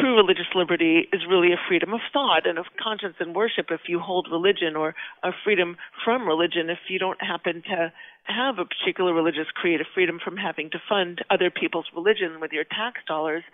true 0.00 0.16
religious 0.16 0.50
liberty 0.54 1.08
is 1.12 1.22
really 1.28 1.52
a 1.52 1.60
freedom 1.68 1.92
of 1.92 2.00
thought 2.12 2.46
and 2.46 2.58
of 2.58 2.66
conscience 2.82 3.16
and 3.20 3.34
worship 3.34 3.66
if 3.70 3.82
you 3.88 3.98
hold 3.98 4.28
religion, 4.30 4.76
or 4.76 4.94
a 5.22 5.30
freedom 5.44 5.76
from 6.04 6.26
religion 6.26 6.70
if 6.70 6.78
you 6.88 6.98
don't 6.98 7.22
happen 7.22 7.62
to 7.62 7.92
have 8.24 8.58
a 8.58 8.64
particular 8.64 9.12
religious 9.12 9.46
creed, 9.54 9.80
a 9.80 9.84
freedom 9.94 10.18
from 10.22 10.36
having 10.36 10.70
to 10.70 10.78
fund 10.88 11.22
other 11.30 11.50
people's 11.50 11.86
religion 11.94 12.40
with 12.40 12.52
your 12.52 12.64
tax 12.64 13.00
dollars. 13.06 13.44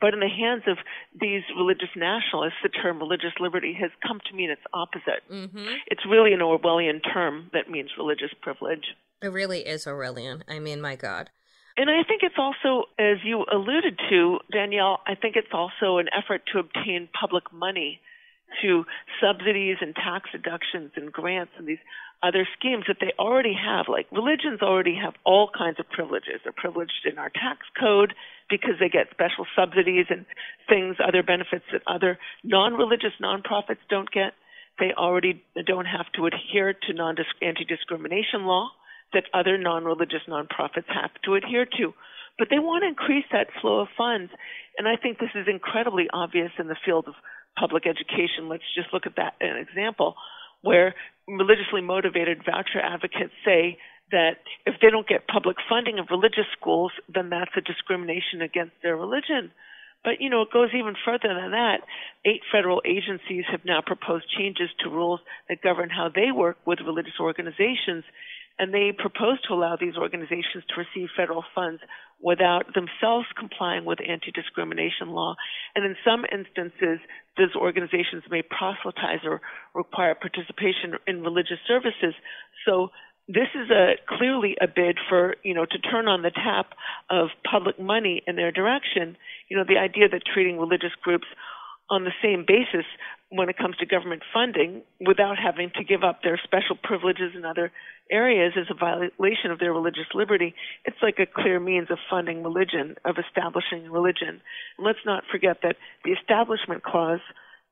But 0.00 0.14
in 0.14 0.20
the 0.20 0.28
hands 0.28 0.62
of 0.66 0.78
these 1.20 1.42
religious 1.56 1.90
nationalists, 1.94 2.60
the 2.62 2.70
term 2.70 2.98
religious 2.98 3.32
liberty 3.38 3.76
has 3.80 3.90
come 4.06 4.20
to 4.30 4.36
mean 4.36 4.50
its 4.50 4.62
opposite. 4.72 5.22
Mm-hmm. 5.30 5.74
It's 5.88 6.06
really 6.08 6.32
an 6.32 6.40
Orwellian 6.40 7.00
term 7.12 7.50
that 7.52 7.70
means 7.70 7.90
religious 7.98 8.32
privilege. 8.40 8.96
It 9.22 9.28
really 9.28 9.60
is 9.60 9.84
Orwellian. 9.84 10.42
I 10.48 10.58
mean, 10.58 10.80
my 10.80 10.96
God. 10.96 11.28
And 11.76 11.88
I 11.88 12.02
think 12.06 12.22
it's 12.22 12.38
also, 12.38 12.88
as 12.98 13.18
you 13.24 13.44
alluded 13.50 13.98
to, 14.10 14.38
Danielle, 14.52 15.00
I 15.06 15.14
think 15.14 15.36
it's 15.36 15.52
also 15.52 15.98
an 15.98 16.08
effort 16.16 16.42
to 16.52 16.58
obtain 16.58 17.08
public 17.18 17.52
money 17.52 18.00
to 18.62 18.84
subsidies 19.22 19.76
and 19.80 19.94
tax 19.94 20.28
deductions 20.32 20.90
and 20.96 21.12
grants 21.12 21.52
and 21.56 21.66
these 21.66 21.78
other 22.22 22.46
schemes 22.58 22.84
that 22.88 22.96
they 23.00 23.12
already 23.18 23.54
have. 23.54 23.86
Like 23.88 24.06
religions 24.10 24.60
already 24.60 24.96
have 24.96 25.14
all 25.24 25.50
kinds 25.56 25.78
of 25.78 25.88
privileges. 25.88 26.40
They're 26.42 26.52
privileged 26.52 27.06
in 27.10 27.18
our 27.18 27.30
tax 27.30 27.60
code 27.78 28.14
because 28.48 28.74
they 28.80 28.88
get 28.88 29.10
special 29.10 29.46
subsidies 29.56 30.06
and 30.10 30.26
things, 30.68 30.96
other 31.06 31.22
benefits 31.22 31.64
that 31.72 31.82
other 31.86 32.18
non 32.42 32.74
religious 32.74 33.14
nonprofits 33.22 33.82
don't 33.88 34.10
get. 34.10 34.34
They 34.78 34.92
already 34.96 35.42
don't 35.66 35.86
have 35.86 36.06
to 36.16 36.26
adhere 36.26 36.72
to 36.72 37.24
anti 37.42 37.64
discrimination 37.64 38.44
law 38.44 38.70
that 39.12 39.24
other 39.34 39.58
non-religious 39.58 40.22
nonprofits 40.28 40.88
have 40.88 41.10
to 41.24 41.34
adhere 41.34 41.66
to. 41.78 41.92
But 42.38 42.48
they 42.50 42.58
want 42.58 42.82
to 42.82 42.88
increase 42.88 43.26
that 43.32 43.48
flow 43.60 43.80
of 43.80 43.88
funds. 43.96 44.30
And 44.78 44.88
I 44.88 44.96
think 44.96 45.18
this 45.18 45.34
is 45.34 45.46
incredibly 45.48 46.08
obvious 46.12 46.52
in 46.58 46.68
the 46.68 46.76
field 46.84 47.06
of 47.08 47.14
public 47.58 47.86
education. 47.86 48.48
Let's 48.48 48.64
just 48.74 48.92
look 48.92 49.06
at 49.06 49.16
that 49.16 49.34
an 49.40 49.56
example 49.56 50.14
where 50.62 50.94
religiously 51.26 51.80
motivated 51.80 52.44
voucher 52.44 52.80
advocates 52.80 53.32
say 53.44 53.78
that 54.10 54.38
if 54.66 54.74
they 54.82 54.90
don't 54.90 55.06
get 55.06 55.28
public 55.28 55.56
funding 55.68 55.98
of 55.98 56.08
religious 56.10 56.46
schools, 56.58 56.92
then 57.12 57.30
that's 57.30 57.52
a 57.56 57.60
discrimination 57.60 58.42
against 58.42 58.74
their 58.82 58.96
religion. 58.96 59.52
But, 60.02 60.20
you 60.20 60.30
know, 60.30 60.42
it 60.42 60.52
goes 60.52 60.70
even 60.74 60.94
further 61.04 61.28
than 61.28 61.52
that. 61.52 61.80
Eight 62.24 62.40
federal 62.50 62.80
agencies 62.86 63.44
have 63.50 63.64
now 63.64 63.82
proposed 63.84 64.24
changes 64.36 64.70
to 64.80 64.88
rules 64.88 65.20
that 65.48 65.62
govern 65.62 65.90
how 65.90 66.08
they 66.08 66.32
work 66.32 66.56
with 66.66 66.80
religious 66.80 67.20
organizations 67.20 68.04
and 68.60 68.74
they 68.74 68.92
propose 68.92 69.40
to 69.48 69.54
allow 69.54 69.74
these 69.74 69.96
organizations 69.96 70.62
to 70.68 70.74
receive 70.76 71.08
federal 71.16 71.42
funds 71.54 71.80
without 72.20 72.74
themselves 72.74 73.26
complying 73.38 73.86
with 73.86 73.98
anti-discrimination 74.06 75.08
law. 75.08 75.34
And 75.74 75.82
in 75.86 75.96
some 76.04 76.26
instances, 76.30 77.00
those 77.38 77.56
organizations 77.56 78.24
may 78.30 78.42
proselytize 78.42 79.24
or 79.24 79.40
require 79.74 80.14
participation 80.14 80.92
in 81.06 81.22
religious 81.22 81.58
services. 81.66 82.12
So 82.66 82.90
this 83.26 83.48
is 83.54 83.70
a 83.70 83.94
clearly 84.06 84.56
a 84.60 84.66
bid 84.68 84.98
for 85.08 85.36
you 85.42 85.54
know 85.54 85.64
to 85.64 85.78
turn 85.78 86.06
on 86.06 86.20
the 86.20 86.30
tap 86.30 86.74
of 87.08 87.28
public 87.50 87.80
money 87.80 88.22
in 88.26 88.36
their 88.36 88.52
direction. 88.52 89.16
You 89.48 89.56
know 89.56 89.64
the 89.66 89.78
idea 89.78 90.08
that 90.10 90.22
treating 90.26 90.58
religious 90.58 90.92
groups 91.02 91.26
on 91.88 92.04
the 92.04 92.12
same 92.22 92.44
basis 92.46 92.84
when 93.30 93.48
it 93.48 93.56
comes 93.56 93.76
to 93.76 93.86
government 93.86 94.22
funding 94.34 94.82
without 95.00 95.38
having 95.38 95.70
to 95.76 95.84
give 95.84 96.02
up 96.02 96.22
their 96.22 96.38
special 96.42 96.76
privileges 96.82 97.32
in 97.34 97.44
other 97.44 97.70
areas 98.10 98.52
is 98.56 98.66
a 98.70 98.74
violation 98.74 99.52
of 99.52 99.60
their 99.60 99.72
religious 99.72 100.10
liberty. 100.14 100.52
It's 100.84 100.96
like 101.00 101.18
a 101.20 101.26
clear 101.26 101.60
means 101.60 101.90
of 101.90 101.98
funding 102.10 102.42
religion, 102.42 102.96
of 103.04 103.16
establishing 103.18 103.90
religion. 103.90 104.42
And 104.76 104.86
let's 104.86 105.06
not 105.06 105.22
forget 105.30 105.58
that 105.62 105.76
the 106.04 106.10
Establishment 106.10 106.82
Clause, 106.82 107.20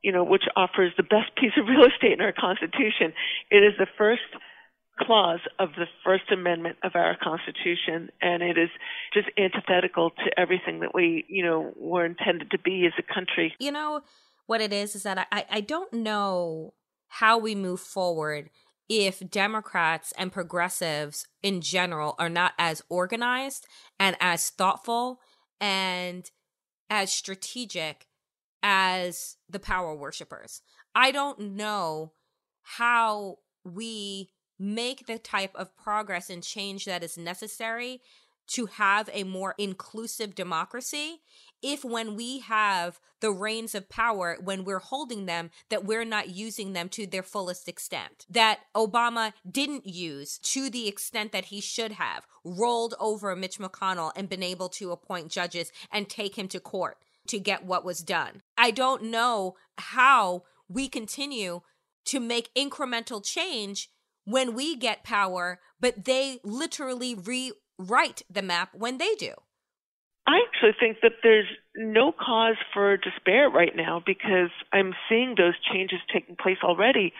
you 0.00 0.12
know, 0.12 0.22
which 0.22 0.44
offers 0.54 0.92
the 0.96 1.02
best 1.02 1.34
piece 1.36 1.52
of 1.58 1.66
real 1.66 1.84
estate 1.84 2.12
in 2.12 2.20
our 2.20 2.32
Constitution, 2.32 3.12
it 3.50 3.64
is 3.64 3.74
the 3.78 3.88
first 3.98 4.22
clause 5.00 5.40
of 5.58 5.70
the 5.76 5.86
First 6.04 6.30
Amendment 6.32 6.76
of 6.82 6.92
our 6.94 7.16
Constitution, 7.20 8.10
and 8.20 8.42
it 8.42 8.58
is 8.58 8.70
just 9.14 9.28
antithetical 9.38 10.10
to 10.10 10.38
everything 10.38 10.80
that 10.80 10.94
we, 10.94 11.24
you 11.28 11.44
know, 11.44 11.72
were 11.76 12.04
intended 12.04 12.50
to 12.50 12.58
be 12.58 12.86
as 12.86 12.92
a 12.98 13.14
country. 13.14 13.54
You 13.58 13.72
know, 13.72 14.02
what 14.48 14.60
it 14.62 14.72
is 14.72 14.96
is 14.96 15.02
that 15.04 15.28
I, 15.30 15.44
I 15.50 15.60
don't 15.60 15.92
know 15.92 16.72
how 17.08 17.38
we 17.38 17.54
move 17.54 17.80
forward 17.80 18.48
if 18.88 19.20
Democrats 19.30 20.12
and 20.16 20.32
progressives 20.32 21.26
in 21.42 21.60
general 21.60 22.14
are 22.18 22.30
not 22.30 22.54
as 22.58 22.82
organized 22.88 23.66
and 24.00 24.16
as 24.20 24.48
thoughtful 24.48 25.20
and 25.60 26.30
as 26.88 27.12
strategic 27.12 28.06
as 28.62 29.36
the 29.50 29.60
power 29.60 29.94
worshippers. 29.94 30.62
I 30.94 31.10
don't 31.10 31.52
know 31.52 32.12
how 32.62 33.36
we 33.64 34.30
make 34.58 35.06
the 35.06 35.18
type 35.18 35.54
of 35.56 35.76
progress 35.76 36.30
and 36.30 36.42
change 36.42 36.86
that 36.86 37.04
is 37.04 37.18
necessary 37.18 38.00
to 38.48 38.66
have 38.66 39.08
a 39.12 39.24
more 39.24 39.54
inclusive 39.58 40.34
democracy 40.34 41.20
if 41.62 41.84
when 41.84 42.16
we 42.16 42.40
have 42.40 43.00
the 43.20 43.30
reins 43.32 43.74
of 43.74 43.88
power 43.88 44.36
when 44.42 44.64
we're 44.64 44.78
holding 44.78 45.26
them 45.26 45.50
that 45.70 45.84
we're 45.84 46.04
not 46.04 46.28
using 46.30 46.72
them 46.72 46.88
to 46.88 47.06
their 47.06 47.22
fullest 47.22 47.68
extent. 47.68 48.26
That 48.30 48.60
obama 48.74 49.32
didn't 49.50 49.86
use 49.86 50.38
to 50.38 50.70
the 50.70 50.88
extent 50.88 51.32
that 51.32 51.46
he 51.46 51.60
should 51.60 51.92
have 51.92 52.26
rolled 52.44 52.94
over 53.00 53.34
mitch 53.34 53.58
mcconnell 53.58 54.12
and 54.16 54.28
been 54.28 54.42
able 54.42 54.68
to 54.70 54.92
appoint 54.92 55.30
judges 55.30 55.72
and 55.92 56.08
take 56.08 56.36
him 56.36 56.48
to 56.48 56.60
court 56.60 56.98
to 57.26 57.38
get 57.38 57.64
what 57.64 57.84
was 57.84 58.00
done. 58.00 58.42
I 58.56 58.70
don't 58.70 59.04
know 59.04 59.56
how 59.76 60.44
we 60.68 60.88
continue 60.88 61.62
to 62.06 62.20
make 62.20 62.54
incremental 62.54 63.24
change 63.24 63.90
when 64.24 64.54
we 64.54 64.76
get 64.76 65.04
power 65.04 65.60
but 65.80 66.04
they 66.04 66.38
literally 66.44 67.14
rewrite 67.78 68.22
the 68.30 68.42
map 68.42 68.70
when 68.74 68.98
they 68.98 69.14
do 69.14 69.32
I 70.28 70.42
actually 70.46 70.74
think 70.78 70.98
that 71.00 71.12
there's 71.22 71.48
no 71.74 72.12
cause 72.12 72.56
for 72.74 72.98
despair 72.98 73.48
right 73.48 73.74
now 73.74 74.02
because 74.04 74.50
I'm 74.74 74.92
seeing 75.08 75.36
those 75.38 75.54
changes 75.72 76.00
taking 76.12 76.36
place 76.36 76.58
already. 76.62 77.14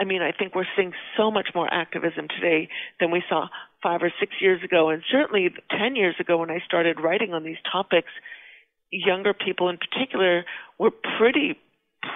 I 0.00 0.04
mean, 0.04 0.22
I 0.22 0.32
think 0.32 0.54
we're 0.54 0.64
seeing 0.74 0.92
so 1.18 1.30
much 1.30 1.48
more 1.54 1.72
activism 1.72 2.28
today 2.28 2.70
than 2.98 3.10
we 3.10 3.22
saw 3.28 3.48
five 3.82 4.02
or 4.02 4.10
six 4.18 4.32
years 4.40 4.62
ago, 4.64 4.88
and 4.88 5.02
certainly 5.10 5.50
10 5.70 5.96
years 5.96 6.14
ago 6.18 6.38
when 6.38 6.50
I 6.50 6.60
started 6.64 6.98
writing 6.98 7.34
on 7.34 7.44
these 7.44 7.60
topics, 7.70 8.08
younger 8.90 9.34
people 9.34 9.68
in 9.68 9.76
particular 9.76 10.46
were 10.78 10.90
pretty 11.18 11.58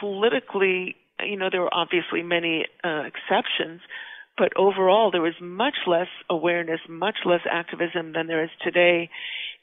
politically, 0.01 0.97
you 1.23 1.37
know, 1.37 1.49
there 1.51 1.61
were 1.61 1.75
obviously 1.75 2.23
many 2.23 2.65
uh, 2.83 3.03
exceptions, 3.05 3.83
but 4.41 4.57
overall 4.57 5.11
there 5.11 5.21
was 5.21 5.35
much 5.39 5.77
less 5.87 6.09
awareness, 6.31 6.81
much 6.89 7.17
less 7.27 7.43
activism 7.49 8.15
than 8.15 8.27
there 8.27 8.43
is 8.43 8.51
today. 8.65 9.11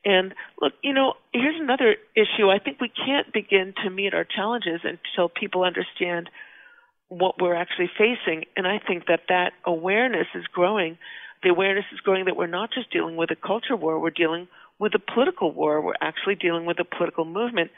And 0.06 0.36
look, 0.62 0.74
you 0.84 0.94
know, 0.94 1.16
here's 1.34 1.60
another 1.60 1.96
issue. 2.16 2.52
I 2.52 2.60
think 2.60 2.80
we 2.80 2.90
can't 2.90 3.34
begin 3.34 3.74
to 3.84 3.90
meet 3.90 4.14
our 4.14 4.24
challenges 4.24 4.82
until 4.84 5.30
people 5.30 5.64
understand 5.64 6.30
what 7.08 7.42
we're 7.42 7.56
actually 7.56 7.90
facing. 7.98 8.46
And 8.56 8.68
I 8.68 8.78
think 8.78 9.08
that 9.08 9.22
that 9.30 9.54
awareness 9.66 10.28
is 10.36 10.44
growing. 10.54 11.00
The 11.42 11.50
awareness 11.50 11.86
is 11.92 12.00
growing 12.02 12.26
that 12.26 12.38
we're 12.38 12.46
not 12.46 12.70
just 12.72 12.92
dealing 12.92 13.16
with 13.16 13.32
a 13.32 13.36
culture 13.36 13.76
war, 13.76 14.00
we're 14.00 14.12
dealing 14.12 14.48
with 14.78 14.94
a 14.94 15.00
political 15.00 15.52
war. 15.52 15.82
We're 15.82 15.94
actually 16.00 16.36
dealing 16.36 16.68
with 16.68 16.78
a 16.80 16.86
political 16.86 17.26
movement. 17.26 17.72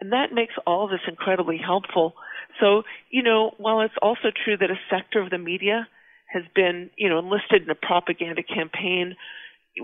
And 0.00 0.12
that 0.12 0.34
makes 0.34 0.52
all 0.66 0.84
of 0.84 0.90
this 0.90 1.00
incredibly 1.08 1.56
helpful. 1.56 2.12
So, 2.60 2.82
you 3.08 3.22
know, 3.22 3.54
while 3.56 3.80
it's 3.80 3.94
also 4.02 4.28
true 4.44 4.58
that 4.58 4.70
a 4.70 4.78
sector 4.90 5.22
of 5.22 5.30
the 5.30 5.38
media 5.38 5.88
has 6.32 6.42
been, 6.54 6.90
you 6.96 7.08
know, 7.08 7.18
enlisted 7.18 7.62
in 7.62 7.70
a 7.70 7.74
propaganda 7.74 8.42
campaign, 8.42 9.16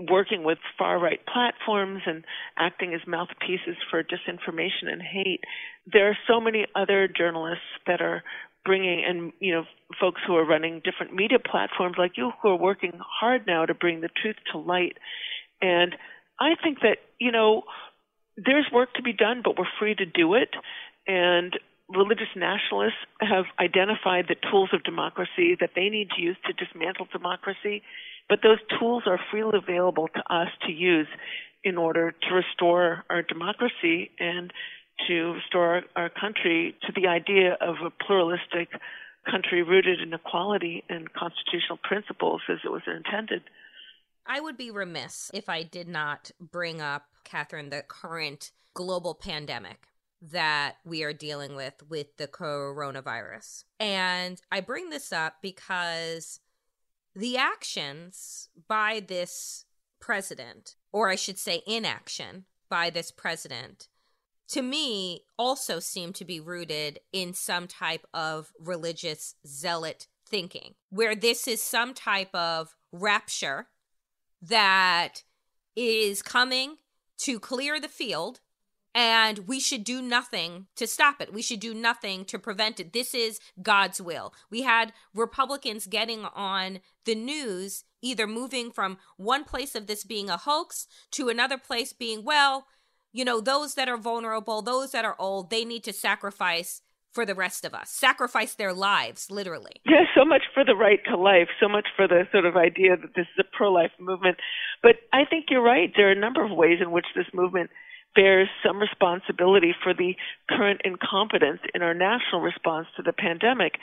working 0.09 0.43
with 0.43 0.57
far 0.77 0.99
right 0.99 1.19
platforms 1.25 2.01
and 2.05 2.23
acting 2.57 2.93
as 2.93 3.01
mouthpieces 3.07 3.75
for 3.89 4.03
disinformation 4.03 4.91
and 4.91 5.01
hate, 5.01 5.41
there 5.91 6.09
are 6.09 6.17
so 6.27 6.39
many 6.39 6.65
other 6.75 7.07
journalists 7.07 7.63
that 7.87 8.01
are 8.01 8.23
bringing 8.65 9.03
and 9.07 9.31
you 9.39 9.53
know 9.53 9.63
folks 9.99 10.21
who 10.27 10.35
are 10.35 10.45
running 10.45 10.81
different 10.83 11.13
media 11.13 11.39
platforms 11.39 11.95
like 11.97 12.11
you 12.17 12.31
who 12.41 12.49
are 12.49 12.57
working 12.57 12.91
hard 12.99 13.47
now 13.47 13.65
to 13.65 13.73
bring 13.73 14.01
the 14.01 14.09
truth 14.21 14.35
to 14.51 14.57
light. 14.57 14.97
And 15.61 15.95
i 16.39 16.51
think 16.61 16.79
that 16.81 16.97
you 17.19 17.31
know 17.31 17.63
there's 18.37 18.67
work 18.71 18.93
to 18.93 19.01
be 19.01 19.13
done 19.13 19.41
but 19.43 19.57
we're 19.57 19.65
free 19.79 19.95
to 19.95 20.05
do 20.05 20.35
it. 20.35 20.49
And 21.07 21.57
religious 21.89 22.29
nationalists 22.35 22.99
have 23.19 23.45
identified 23.59 24.25
the 24.27 24.35
tools 24.49 24.69
of 24.73 24.83
democracy 24.83 25.57
that 25.59 25.71
they 25.75 25.89
need 25.89 26.09
to 26.15 26.21
use 26.21 26.37
to 26.45 26.53
dismantle 26.53 27.07
democracy 27.11 27.81
but 28.29 28.39
those 28.43 28.59
tools 28.79 29.03
are 29.07 29.19
freely 29.31 29.57
available 29.57 30.07
to 30.07 30.33
us 30.33 30.49
to 30.65 30.71
use 30.71 31.07
in 31.63 31.77
order 31.77 32.11
to 32.11 32.33
restore 32.33 33.03
our 33.09 33.23
democracy 33.23 34.11
and 34.19 34.53
to 35.07 35.33
restore 35.33 35.81
our 35.95 36.09
country 36.09 36.75
to 36.83 36.93
the 36.95 37.07
idea 37.07 37.57
of 37.59 37.75
a 37.83 37.89
pluralistic 37.89 38.69
country 39.29 39.63
rooted 39.63 39.99
in 39.99 40.13
equality 40.13 40.83
and 40.89 41.11
constitutional 41.13 41.79
principles 41.83 42.41
as 42.49 42.59
it 42.63 42.71
was 42.71 42.83
intended. 42.87 43.41
I 44.25 44.39
would 44.39 44.57
be 44.57 44.71
remiss 44.71 45.31
if 45.33 45.49
I 45.49 45.63
did 45.63 45.87
not 45.87 46.31
bring 46.39 46.81
up, 46.81 47.05
Katherine, 47.23 47.69
the 47.69 47.83
current 47.87 48.51
global 48.75 49.15
pandemic 49.15 49.88
that 50.21 50.75
we 50.83 51.03
are 51.03 51.13
dealing 51.13 51.55
with 51.55 51.75
with 51.87 52.17
the 52.17 52.27
coronavirus. 52.27 53.63
And 53.79 54.41
I 54.51 54.61
bring 54.61 54.89
this 54.89 55.13
up 55.13 55.35
because 55.41 56.39
the 57.15 57.37
actions 57.37 58.49
by 58.67 59.01
this 59.05 59.65
president, 59.99 60.75
or 60.91 61.09
I 61.09 61.15
should 61.15 61.37
say 61.37 61.61
inaction 61.65 62.45
by 62.69 62.89
this 62.89 63.11
president, 63.11 63.87
to 64.49 64.61
me 64.61 65.25
also 65.37 65.79
seem 65.79 66.11
to 66.13 66.25
be 66.25 66.39
rooted 66.39 66.99
in 67.13 67.33
some 67.33 67.67
type 67.67 68.05
of 68.13 68.51
religious 68.59 69.35
zealot 69.45 70.07
thinking, 70.27 70.75
where 70.89 71.15
this 71.15 71.47
is 71.47 71.61
some 71.61 71.93
type 71.93 72.33
of 72.33 72.75
rapture 72.91 73.67
that 74.41 75.23
is 75.75 76.21
coming 76.21 76.77
to 77.19 77.39
clear 77.39 77.79
the 77.79 77.87
field 77.87 78.39
and 78.95 79.47
we 79.47 79.59
should 79.59 79.83
do 79.83 80.01
nothing 80.01 80.67
to 80.75 80.87
stop 80.87 81.21
it. 81.21 81.33
We 81.33 81.41
should 81.41 81.59
do 81.59 81.73
nothing 81.73 82.25
to 82.25 82.39
prevent 82.39 82.79
it. 82.79 82.93
This 82.93 83.13
is 83.13 83.39
God's 83.61 84.01
will. 84.01 84.33
We 84.49 84.63
had 84.63 84.93
Republicans 85.13 85.85
getting 85.85 86.25
on 86.25 86.79
the 87.05 87.15
news, 87.15 87.83
either 88.01 88.25
moving 88.25 88.71
from 88.71 88.97
one 89.17 89.43
place 89.43 89.75
of 89.75 89.87
this 89.87 90.03
being 90.03 90.29
a 90.29 90.37
hoax 90.37 90.87
to 91.11 91.29
another 91.29 91.57
place 91.57 91.93
being, 91.93 92.23
well, 92.23 92.65
you 93.11 93.25
know, 93.25 93.41
those 93.41 93.75
that 93.75 93.89
are 93.89 93.97
vulnerable, 93.97 94.61
those 94.61 94.91
that 94.91 95.05
are 95.05 95.15
old, 95.19 95.49
they 95.49 95.65
need 95.65 95.83
to 95.83 95.93
sacrifice 95.93 96.81
for 97.11 97.25
the 97.25 97.33
rest 97.33 97.65
of 97.65 97.73
us, 97.73 97.89
sacrifice 97.89 98.53
their 98.53 98.73
lives, 98.73 99.31
literally. 99.31 99.73
Yeah, 99.85 100.05
so 100.15 100.23
much 100.23 100.43
for 100.53 100.63
the 100.63 100.75
right 100.75 100.99
to 101.09 101.17
life, 101.17 101.47
so 101.59 101.67
much 101.67 101.87
for 101.95 102.07
the 102.07 102.23
sort 102.31 102.45
of 102.45 102.55
idea 102.55 102.95
that 102.95 103.15
this 103.15 103.25
is 103.25 103.39
a 103.39 103.57
pro 103.57 103.71
life 103.71 103.91
movement. 103.99 104.37
But 104.83 104.97
I 105.11 105.25
think 105.25 105.45
you're 105.49 105.63
right. 105.63 105.91
There 105.95 106.09
are 106.09 106.11
a 106.11 106.19
number 106.19 106.45
of 106.45 106.51
ways 106.55 106.77
in 106.79 106.91
which 106.91 107.07
this 107.15 107.25
movement 107.33 107.71
bears 108.15 108.49
some 108.65 108.79
responsibility 108.79 109.73
for 109.83 109.93
the 109.93 110.15
current 110.49 110.81
incompetence 110.83 111.59
in 111.73 111.81
our 111.81 111.93
national 111.93 112.41
response 112.41 112.87
to 112.97 113.03
the 113.03 113.13
pandemic. 113.13 113.73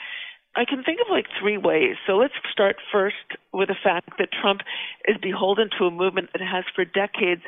I 0.57 0.65
can 0.65 0.83
think 0.83 1.01
of 1.01 1.11
like 1.11 1.27
three 1.39 1.59
ways. 1.59 1.97
So 2.07 2.17
let's 2.17 2.35
start 2.51 2.77
first 2.91 3.37
with 3.53 3.69
the 3.69 3.77
fact 3.83 4.11
that 4.19 4.29
Trump 4.33 4.63
is 5.07 5.17
beholden 5.21 5.69
to 5.79 5.85
a 5.87 5.91
movement 5.91 6.31
that 6.33 6.43
has 6.43 6.65
for 6.75 6.85
decades 6.85 7.43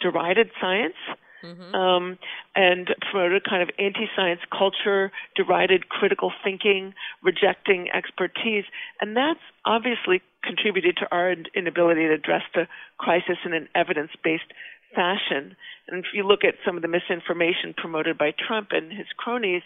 derided 0.00 0.50
science. 0.60 0.96
Mm-hmm. 1.42 1.74
Um, 1.74 2.18
and 2.54 2.94
promoted 3.10 3.44
kind 3.48 3.62
of 3.62 3.70
anti-science 3.78 4.40
culture, 4.52 5.10
derided 5.34 5.88
critical 5.88 6.32
thinking, 6.44 6.92
rejecting 7.22 7.88
expertise, 7.94 8.64
and 9.00 9.16
that's 9.16 9.40
obviously 9.64 10.20
contributed 10.44 10.98
to 10.98 11.08
our 11.10 11.34
inability 11.56 12.08
to 12.08 12.12
address 12.12 12.42
the 12.54 12.68
crisis 12.98 13.38
in 13.46 13.54
an 13.54 13.68
evidence-based 13.74 14.52
fashion. 14.94 15.56
And 15.88 16.04
if 16.04 16.12
you 16.14 16.24
look 16.26 16.44
at 16.44 16.54
some 16.64 16.76
of 16.76 16.82
the 16.82 16.88
misinformation 16.88 17.74
promoted 17.76 18.18
by 18.18 18.32
Trump 18.32 18.68
and 18.70 18.92
his 18.92 19.06
cronies, 19.16 19.62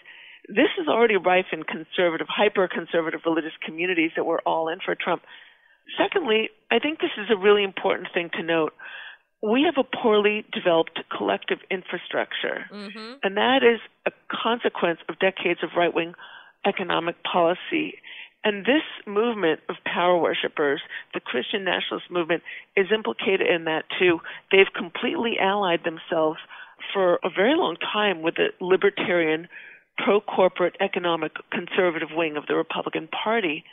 this 0.47 0.69
is 0.79 0.87
already 0.87 1.17
rife 1.17 1.51
in 1.51 1.63
conservative, 1.63 2.27
hyper-conservative 2.29 3.21
religious 3.25 3.57
communities 3.65 4.11
that 4.15 4.25
were 4.25 4.41
all 4.45 4.69
in 4.69 4.79
for 4.83 4.95
Trump. 4.95 5.23
Secondly, 5.97 6.49
I 6.71 6.79
think 6.79 6.99
this 6.99 7.15
is 7.17 7.29
a 7.29 7.37
really 7.37 7.63
important 7.63 8.09
thing 8.13 8.29
to 8.33 8.43
note 8.43 8.73
we 9.43 9.63
have 9.63 9.75
a 9.77 9.97
poorly 10.01 10.45
developed 10.51 10.99
collective 11.15 11.59
infrastructure, 11.69 12.65
mm-hmm. 12.71 13.13
and 13.21 13.37
that 13.37 13.61
is 13.61 13.79
a 14.07 14.11
consequence 14.31 14.99
of 15.07 15.19
decades 15.19 15.59
of 15.61 15.69
right 15.77 15.93
wing 15.93 16.15
economic 16.65 17.15
policy. 17.23 17.99
And 18.45 18.63
this 18.63 18.83
movement 19.07 19.61
of 19.69 19.75
power 19.85 20.15
worshippers, 20.15 20.79
the 21.15 21.19
Christian 21.19 21.63
nationalist 21.63 22.11
movement, 22.11 22.43
is 22.77 22.85
implicated 22.93 23.47
in 23.47 23.65
that 23.65 23.85
too. 23.99 24.19
They've 24.51 24.71
completely 24.73 25.37
allied 25.41 25.83
themselves 25.83 26.39
for 26.93 27.15
a 27.23 27.29
very 27.35 27.55
long 27.55 27.75
time 27.77 28.21
with 28.21 28.35
the 28.35 28.49
libertarian, 28.61 29.47
pro 29.97 30.21
corporate 30.21 30.75
economic 30.79 31.31
conservative 31.51 32.09
wing 32.15 32.37
of 32.37 32.45
the 32.45 32.55
Republican 32.55 33.07
Party. 33.07 33.63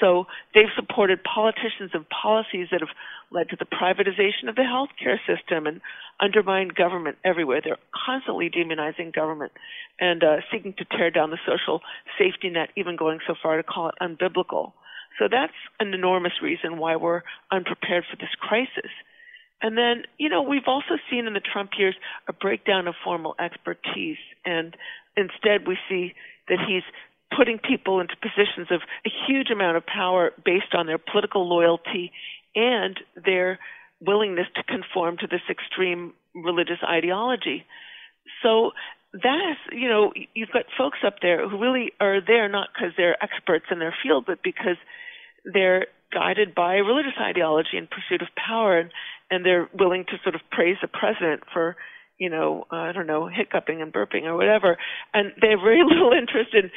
So 0.00 0.26
they've 0.54 0.72
supported 0.74 1.20
politicians 1.22 1.90
and 1.92 2.04
policies 2.08 2.68
that 2.72 2.80
have 2.80 2.94
led 3.30 3.48
to 3.50 3.56
the 3.56 3.64
privatization 3.64 4.48
of 4.48 4.56
the 4.56 4.62
healthcare 4.62 5.18
system 5.26 5.66
and 5.66 5.80
undermined 6.20 6.74
government 6.74 7.18
everywhere. 7.24 7.60
They're 7.62 7.76
constantly 8.06 8.50
demonizing 8.50 9.14
government 9.14 9.52
and 10.00 10.22
uh, 10.24 10.36
seeking 10.50 10.74
to 10.78 10.84
tear 10.84 11.10
down 11.10 11.30
the 11.30 11.38
social 11.46 11.80
safety 12.18 12.50
net, 12.50 12.70
even 12.76 12.96
going 12.96 13.20
so 13.26 13.34
far 13.40 13.56
to 13.56 13.62
call 13.62 13.90
it 13.90 13.94
unbiblical. 14.00 14.72
So 15.18 15.28
that's 15.30 15.52
an 15.78 15.94
enormous 15.94 16.32
reason 16.42 16.78
why 16.78 16.96
we're 16.96 17.22
unprepared 17.50 18.04
for 18.10 18.16
this 18.16 18.34
crisis. 18.40 18.90
And 19.60 19.78
then, 19.78 20.02
you 20.18 20.28
know, 20.28 20.42
we've 20.42 20.66
also 20.66 20.96
seen 21.08 21.26
in 21.26 21.34
the 21.34 21.40
Trump 21.40 21.70
years 21.78 21.94
a 22.28 22.32
breakdown 22.32 22.88
of 22.88 22.94
formal 23.04 23.36
expertise, 23.38 24.18
and 24.44 24.76
instead 25.16 25.68
we 25.68 25.78
see 25.88 26.14
that 26.48 26.58
he's 26.66 26.82
putting 27.36 27.58
people 27.58 28.00
into 28.00 28.14
positions 28.16 28.68
of 28.70 28.80
a 29.06 29.10
huge 29.26 29.50
amount 29.50 29.76
of 29.76 29.86
power 29.86 30.30
based 30.44 30.74
on 30.74 30.86
their 30.86 30.98
political 30.98 31.48
loyalty 31.48 32.12
and 32.54 32.98
their 33.24 33.58
willingness 34.00 34.46
to 34.56 34.62
conform 34.64 35.16
to 35.18 35.26
this 35.26 35.42
extreme 35.48 36.12
religious 36.34 36.78
ideology. 36.88 37.64
So 38.42 38.72
that 39.12 39.38
is, 39.50 39.56
you 39.72 39.88
know, 39.88 40.12
you've 40.34 40.50
got 40.52 40.64
folks 40.76 40.98
up 41.06 41.16
there 41.20 41.48
who 41.48 41.58
really 41.58 41.92
are 42.00 42.20
there 42.24 42.48
not 42.48 42.68
because 42.74 42.92
they're 42.96 43.22
experts 43.22 43.66
in 43.70 43.78
their 43.78 43.94
field, 44.02 44.24
but 44.26 44.42
because 44.42 44.76
they're 45.44 45.86
guided 46.12 46.54
by 46.54 46.76
religious 46.76 47.16
ideology 47.20 47.76
in 47.76 47.86
pursuit 47.86 48.22
of 48.22 48.28
power, 48.36 48.78
and, 48.78 48.90
and 49.30 49.44
they're 49.44 49.68
willing 49.72 50.04
to 50.04 50.18
sort 50.22 50.34
of 50.34 50.40
praise 50.50 50.76
the 50.80 50.88
president 50.88 51.42
for 51.52 51.76
you 52.22 52.30
know, 52.30 52.66
uh, 52.70 52.76
I 52.76 52.92
don't 52.92 53.08
know, 53.08 53.26
hiccuping 53.28 53.82
and 53.82 53.92
burping 53.92 54.26
or 54.26 54.36
whatever, 54.36 54.76
and 55.12 55.32
they 55.40 55.48
have 55.50 55.58
very 55.58 55.82
little 55.90 56.12
interest 56.12 56.54
in 56.54 56.70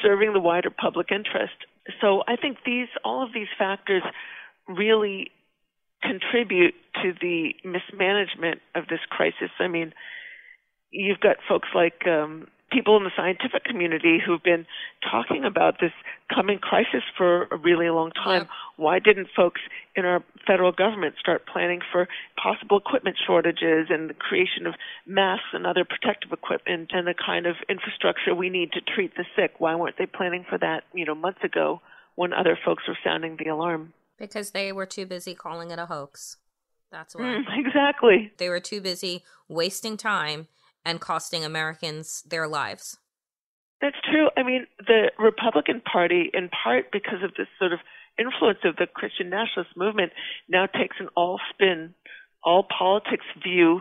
serving 0.00 0.32
the 0.32 0.38
wider 0.38 0.70
public 0.70 1.08
interest. 1.10 1.58
So 2.00 2.22
I 2.28 2.36
think 2.36 2.58
these, 2.64 2.86
all 3.04 3.24
of 3.24 3.34
these 3.34 3.48
factors 3.58 4.04
really 4.68 5.32
contribute 6.00 6.74
to 7.02 7.12
the 7.20 7.56
mismanagement 7.64 8.60
of 8.76 8.84
this 8.88 9.00
crisis. 9.10 9.50
I 9.58 9.66
mean, 9.66 9.92
you've 10.92 11.18
got 11.18 11.38
folks 11.48 11.68
like 11.74 12.06
um, 12.06 12.46
people 12.74 12.96
in 12.96 13.04
the 13.04 13.10
scientific 13.16 13.64
community 13.64 14.18
who've 14.24 14.42
been 14.42 14.66
talking 15.08 15.44
about 15.44 15.76
this 15.80 15.92
coming 16.34 16.58
crisis 16.58 17.02
for 17.16 17.44
a 17.44 17.56
really 17.56 17.88
long 17.88 18.10
time. 18.10 18.48
Why 18.76 18.98
didn't 18.98 19.28
folks 19.34 19.60
in 19.94 20.04
our 20.04 20.24
federal 20.46 20.72
government 20.72 21.14
start 21.20 21.46
planning 21.46 21.80
for 21.92 22.08
possible 22.42 22.78
equipment 22.78 23.16
shortages 23.24 23.86
and 23.90 24.10
the 24.10 24.14
creation 24.14 24.66
of 24.66 24.74
masks 25.06 25.46
and 25.52 25.66
other 25.66 25.84
protective 25.84 26.32
equipment 26.32 26.90
and 26.92 27.06
the 27.06 27.14
kind 27.14 27.46
of 27.46 27.54
infrastructure 27.68 28.34
we 28.34 28.50
need 28.50 28.72
to 28.72 28.80
treat 28.80 29.14
the 29.16 29.24
sick? 29.36 29.54
Why 29.58 29.76
weren't 29.76 29.96
they 29.96 30.06
planning 30.06 30.44
for 30.48 30.58
that, 30.58 30.82
you 30.92 31.04
know, 31.04 31.14
months 31.14 31.44
ago 31.44 31.80
when 32.16 32.32
other 32.32 32.58
folks 32.64 32.82
were 32.88 32.98
sounding 33.04 33.36
the 33.38 33.50
alarm? 33.50 33.92
Because 34.18 34.50
they 34.50 34.72
were 34.72 34.86
too 34.86 35.06
busy 35.06 35.34
calling 35.34 35.70
it 35.70 35.78
a 35.78 35.86
hoax. 35.86 36.38
That's 36.90 37.14
why. 37.14 37.22
Mm, 37.22 37.44
exactly. 37.66 38.32
They 38.38 38.48
were 38.48 38.60
too 38.60 38.80
busy 38.80 39.24
wasting 39.48 39.96
time 39.96 40.48
and 40.84 41.00
costing 41.00 41.44
Americans 41.44 42.22
their 42.28 42.46
lives. 42.46 42.98
That's 43.80 43.96
true. 44.10 44.28
I 44.36 44.42
mean, 44.42 44.66
the 44.78 45.10
Republican 45.18 45.80
Party, 45.80 46.30
in 46.32 46.48
part 46.48 46.86
because 46.92 47.22
of 47.22 47.32
this 47.36 47.48
sort 47.58 47.72
of 47.72 47.80
influence 48.18 48.60
of 48.64 48.76
the 48.76 48.86
Christian 48.86 49.28
nationalist 49.28 49.76
movement, 49.76 50.12
now 50.48 50.66
takes 50.66 50.96
an 51.00 51.08
all 51.16 51.40
spin, 51.52 51.94
all 52.42 52.66
politics 52.66 53.26
view 53.42 53.80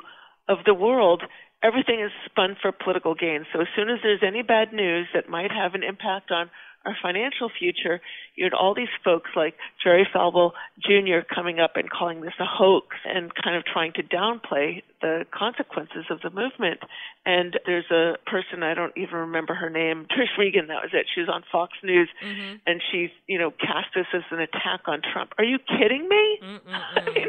of 0.50 0.58
the 0.66 0.74
world. 0.74 1.24
Everything 1.64 2.02
is 2.02 2.12
spun 2.26 2.58
for 2.62 2.72
political 2.72 3.16
gain. 3.16 3.46
So 3.54 3.62
as 3.62 3.68
soon 3.76 3.90
as 3.90 4.00
there's 4.04 4.24
any 4.26 4.42
bad 4.42 4.74
news 4.74 5.08
that 5.14 5.30
might 5.30 5.52
have 5.52 5.74
an 5.74 5.84
impact 5.84 6.32
on 6.32 6.50
our 6.86 6.96
financial 7.02 7.50
future, 7.50 8.02
you 8.36 8.44
had 8.44 8.54
all 8.54 8.74
these 8.76 8.92
folks 9.04 9.32
like 9.36 9.56
Jerry 9.82 10.08
Falwell 10.14 10.52
Jr. 10.82 11.20
coming 11.34 11.60
up 11.60 11.76
and 11.76 11.90
calling 11.90 12.22
this 12.22 12.34
a 12.40 12.46
hoax 12.46 12.98
and 13.06 13.32
kind 13.42 13.56
of 13.56 13.64
trying 13.66 13.94
to 13.94 14.04
downplay 14.04 14.84
the 15.02 15.26
consequences 15.34 16.06
of 16.10 16.20
the 16.22 16.30
movement. 16.30 16.80
And 17.26 17.58
there's 17.66 17.90
a 17.92 18.16
person 18.30 18.64
I 18.64 18.74
don't 18.74 18.92
even 18.98 19.16
remember 19.16 19.54
her 19.54 19.70
name, 19.70 20.08
Trish 20.12 20.38
Regan. 20.38 20.68
That 20.68 20.84
was 20.84 20.92
it. 20.94 21.06
She 21.14 21.22
was 21.22 21.30
on 21.30 21.44
Fox 21.52 21.74
News, 21.84 22.10
Mm-hmm. 22.24 22.56
and 22.68 22.82
she's 22.92 23.10
you 23.28 23.40
know 23.40 23.52
cast 23.52 23.88
this 23.96 24.08
as 24.14 24.24
an 24.32 24.40
attack 24.40 24.82
on 24.88 25.02
Trump. 25.02 25.32
Are 25.38 25.44
you 25.44 25.58
kidding 25.60 26.08
me? 26.10 26.40
I 26.42 27.06
mean, 27.06 27.28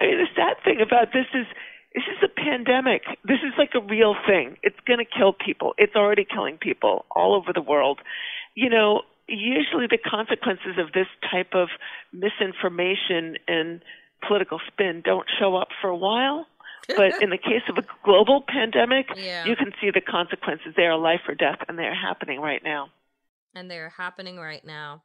I 0.00 0.04
mean 0.04 0.18
the 0.18 0.28
sad 0.36 0.56
thing 0.64 0.80
about 0.80 1.12
this 1.12 1.26
is 1.34 1.46
this 1.94 2.04
is 2.08 2.22
a 2.24 2.28
pandemic. 2.28 3.02
This 3.24 3.40
is 3.44 3.52
like 3.58 3.72
a 3.74 3.80
real 3.80 4.14
thing. 4.26 4.56
It's 4.62 4.78
going 4.86 4.98
to 4.98 5.04
kill 5.04 5.34
people. 5.34 5.74
It's 5.76 5.94
already 5.94 6.24
killing 6.24 6.56
people 6.56 7.04
all 7.14 7.34
over 7.34 7.52
the 7.52 7.60
world. 7.60 8.00
You 8.54 8.68
know, 8.70 9.02
usually 9.28 9.86
the 9.88 9.98
consequences 9.98 10.78
of 10.78 10.92
this 10.92 11.06
type 11.30 11.54
of 11.54 11.68
misinformation 12.12 13.36
and 13.48 13.82
political 14.26 14.60
spin 14.68 15.02
don't 15.04 15.26
show 15.38 15.56
up 15.56 15.68
for 15.80 15.88
a 15.88 15.96
while. 15.96 16.46
But 16.88 17.22
in 17.22 17.30
the 17.30 17.38
case 17.38 17.62
of 17.68 17.78
a 17.78 17.86
global 18.04 18.42
pandemic, 18.46 19.06
Yeah. 19.14 19.44
you 19.46 19.54
can 19.54 19.70
see 19.80 19.90
the 19.92 20.00
consequences. 20.00 20.74
They 20.76 20.82
are 20.86 20.98
life 20.98 21.20
or 21.28 21.34
death, 21.36 21.58
and 21.68 21.78
they 21.78 21.84
are 21.84 21.94
happening 21.94 22.40
right 22.40 22.62
now. 22.62 22.90
and 23.54 23.70
they're 23.70 23.90
happening 23.90 24.36
right 24.36 24.64
now. 24.64 25.02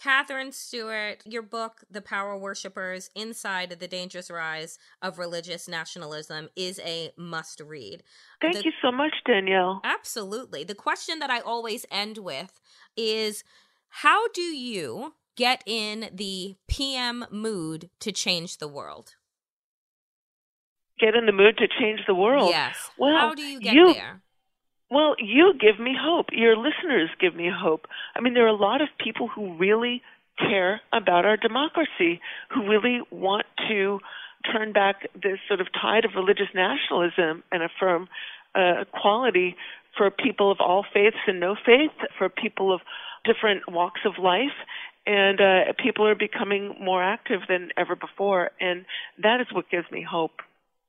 Katherine 0.00 0.52
Stewart, 0.52 1.22
your 1.26 1.42
book, 1.42 1.82
The 1.90 2.00
Power 2.00 2.36
Worshippers 2.36 3.10
Inside 3.14 3.76
the 3.78 3.86
Dangerous 3.88 4.30
Rise 4.30 4.78
of 5.02 5.18
Religious 5.18 5.68
Nationalism, 5.68 6.48
is 6.56 6.80
a 6.82 7.10
must 7.18 7.60
read. 7.60 8.02
Thank 8.40 8.56
The- 8.56 8.64
you 8.64 8.72
so 8.80 8.90
much, 8.90 9.12
Danielle. 9.26 9.82
Absolutely. 9.84 10.64
The 10.64 10.74
question 10.74 11.18
that 11.18 11.28
I 11.30 11.40
always 11.40 11.84
end 11.90 12.16
with 12.16 12.60
is 12.96 13.44
how 13.88 14.28
do 14.28 14.40
you 14.40 15.14
get 15.36 15.62
in 15.66 16.08
the 16.12 16.56
PM 16.66 17.26
mood 17.30 17.90
to 18.00 18.10
change 18.10 18.56
the 18.56 18.68
world? 18.68 19.16
Get 20.98 21.14
in 21.14 21.26
the 21.26 21.32
mood 21.32 21.58
to 21.58 21.68
change 21.68 22.00
the 22.06 22.14
world. 22.14 22.50
Yes. 22.50 22.90
Well, 22.96 23.16
how 23.16 23.34
do 23.34 23.42
you 23.42 23.60
get 23.60 23.74
you- 23.74 23.92
there? 23.92 24.22
Well, 24.90 25.14
you 25.18 25.54
give 25.54 25.78
me 25.78 25.94
hope. 25.98 26.26
Your 26.32 26.56
listeners 26.56 27.10
give 27.20 27.34
me 27.34 27.48
hope. 27.52 27.86
I 28.16 28.20
mean, 28.20 28.34
there 28.34 28.44
are 28.44 28.48
a 28.48 28.56
lot 28.56 28.80
of 28.80 28.88
people 28.98 29.28
who 29.28 29.56
really 29.56 30.02
care 30.36 30.80
about 30.92 31.24
our 31.24 31.36
democracy, 31.36 32.20
who 32.52 32.68
really 32.68 33.00
want 33.10 33.46
to 33.68 34.00
turn 34.52 34.72
back 34.72 35.06
this 35.14 35.38
sort 35.46 35.60
of 35.60 35.68
tide 35.80 36.04
of 36.04 36.12
religious 36.16 36.48
nationalism 36.54 37.44
and 37.52 37.62
affirm 37.62 38.08
uh, 38.54 38.80
equality 38.82 39.54
for 39.96 40.10
people 40.10 40.50
of 40.50 40.58
all 40.60 40.84
faiths 40.92 41.16
and 41.26 41.38
no 41.38 41.54
faith, 41.54 41.92
for 42.18 42.28
people 42.28 42.74
of 42.74 42.80
different 43.24 43.70
walks 43.70 44.00
of 44.04 44.14
life. 44.22 44.56
And 45.06 45.40
uh, 45.40 45.72
people 45.82 46.06
are 46.06 46.14
becoming 46.14 46.74
more 46.80 47.02
active 47.02 47.40
than 47.48 47.70
ever 47.76 47.94
before. 47.94 48.50
And 48.60 48.84
that 49.22 49.40
is 49.40 49.46
what 49.52 49.70
gives 49.70 49.90
me 49.90 50.02
hope. 50.08 50.40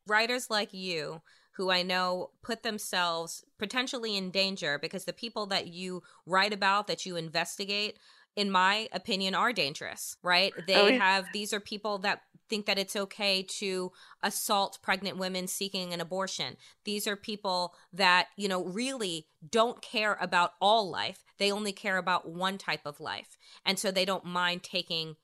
writers 0.07 0.49
like 0.49 0.73
you 0.73 1.21
who 1.61 1.69
I 1.69 1.83
know 1.83 2.31
put 2.41 2.63
themselves 2.63 3.45
potentially 3.59 4.17
in 4.17 4.31
danger 4.31 4.79
because 4.79 5.05
the 5.05 5.13
people 5.13 5.45
that 5.45 5.67
you 5.67 6.01
write 6.25 6.53
about, 6.53 6.87
that 6.87 7.05
you 7.05 7.17
investigate, 7.17 7.99
in 8.35 8.49
my 8.49 8.89
opinion, 8.91 9.35
are 9.35 9.53
dangerous, 9.53 10.17
right? 10.23 10.51
Oh, 10.57 10.63
they 10.65 10.73
Oh, 10.73 10.87
yeah. 10.87 10.97
have, 10.97 11.27
these 11.33 11.53
are 11.53 11.59
people 11.59 11.99
that 11.99 12.23
think 12.49 12.65
that 12.65 12.79
it's 12.79 12.95
okay 12.95 13.43
to 13.59 13.91
assault 14.23 14.79
pregnant 14.81 15.17
women 15.17 15.45
seeking 15.45 15.93
an 15.93 16.01
abortion. 16.01 16.57
These 16.83 17.05
are 17.05 17.15
people 17.15 17.75
that, 17.93 18.29
you 18.35 18.47
know, 18.47 18.63
really 18.65 19.27
don't 19.47 19.83
care 19.83 20.17
about 20.19 20.53
all 20.59 20.89
life. 20.89 21.23
They 21.37 21.51
only 21.51 21.73
care 21.73 21.97
about 21.97 22.27
one 22.27 22.57
type 22.57 22.87
of 22.87 22.99
life. 22.99 23.37
And 23.63 23.77
so 23.77 23.91
they 23.91 24.05
don't 24.05 24.25
mind 24.25 24.63
taking 24.63 25.15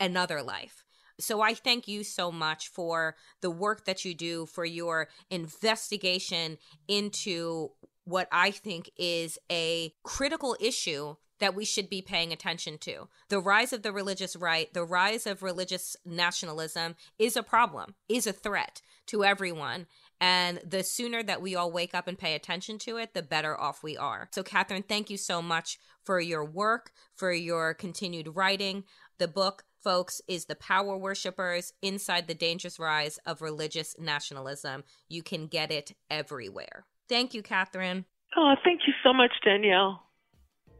another 0.00 0.42
life. 0.42 0.83
So 1.20 1.40
I 1.40 1.54
thank 1.54 1.86
you 1.86 2.02
so 2.04 2.32
much 2.32 2.68
for 2.68 3.16
the 3.40 3.50
work 3.50 3.84
that 3.84 4.04
you 4.04 4.14
do, 4.14 4.46
for 4.46 4.64
your 4.64 5.08
investigation 5.30 6.58
into 6.88 7.70
what 8.04 8.28
I 8.30 8.50
think 8.50 8.90
is 8.96 9.38
a 9.50 9.92
critical 10.02 10.56
issue 10.60 11.16
that 11.40 11.54
we 11.54 11.64
should 11.64 11.90
be 11.90 12.00
paying 12.00 12.32
attention 12.32 12.78
to. 12.78 13.08
The 13.28 13.40
rise 13.40 13.72
of 13.72 13.82
the 13.82 13.92
religious 13.92 14.36
right, 14.36 14.72
the 14.72 14.84
rise 14.84 15.26
of 15.26 15.42
religious 15.42 15.96
nationalism 16.04 16.96
is 17.18 17.36
a 17.36 17.42
problem, 17.42 17.94
is 18.08 18.26
a 18.26 18.32
threat 18.32 18.82
to 19.08 19.24
everyone. 19.24 19.86
And 20.20 20.60
the 20.64 20.84
sooner 20.84 21.22
that 21.24 21.42
we 21.42 21.56
all 21.56 21.72
wake 21.72 21.94
up 21.94 22.06
and 22.06 22.18
pay 22.18 22.34
attention 22.34 22.78
to 22.80 22.96
it, 22.98 23.14
the 23.14 23.22
better 23.22 23.60
off 23.60 23.82
we 23.82 23.96
are. 23.96 24.28
So, 24.32 24.42
Katherine, 24.42 24.84
thank 24.84 25.10
you 25.10 25.16
so 25.16 25.42
much 25.42 25.78
for 26.02 26.20
your 26.20 26.44
work, 26.44 26.92
for 27.14 27.32
your 27.32 27.74
continued 27.74 28.36
writing. 28.36 28.84
The 29.18 29.28
book, 29.28 29.64
folks, 29.84 30.22
is 30.26 30.46
The 30.46 30.56
Power 30.56 30.96
Worshippers 30.96 31.74
Inside 31.82 32.26
the 32.26 32.34
Dangerous 32.34 32.78
Rise 32.78 33.18
of 33.26 33.42
Religious 33.42 33.94
Nationalism. 33.98 34.82
You 35.10 35.22
can 35.22 35.46
get 35.46 35.70
it 35.70 35.92
everywhere. 36.10 36.86
Thank 37.08 37.34
you, 37.34 37.42
Katherine. 37.42 38.06
Oh, 38.34 38.54
thank 38.64 38.80
you 38.86 38.94
so 39.04 39.12
much, 39.12 39.32
Danielle. 39.44 40.00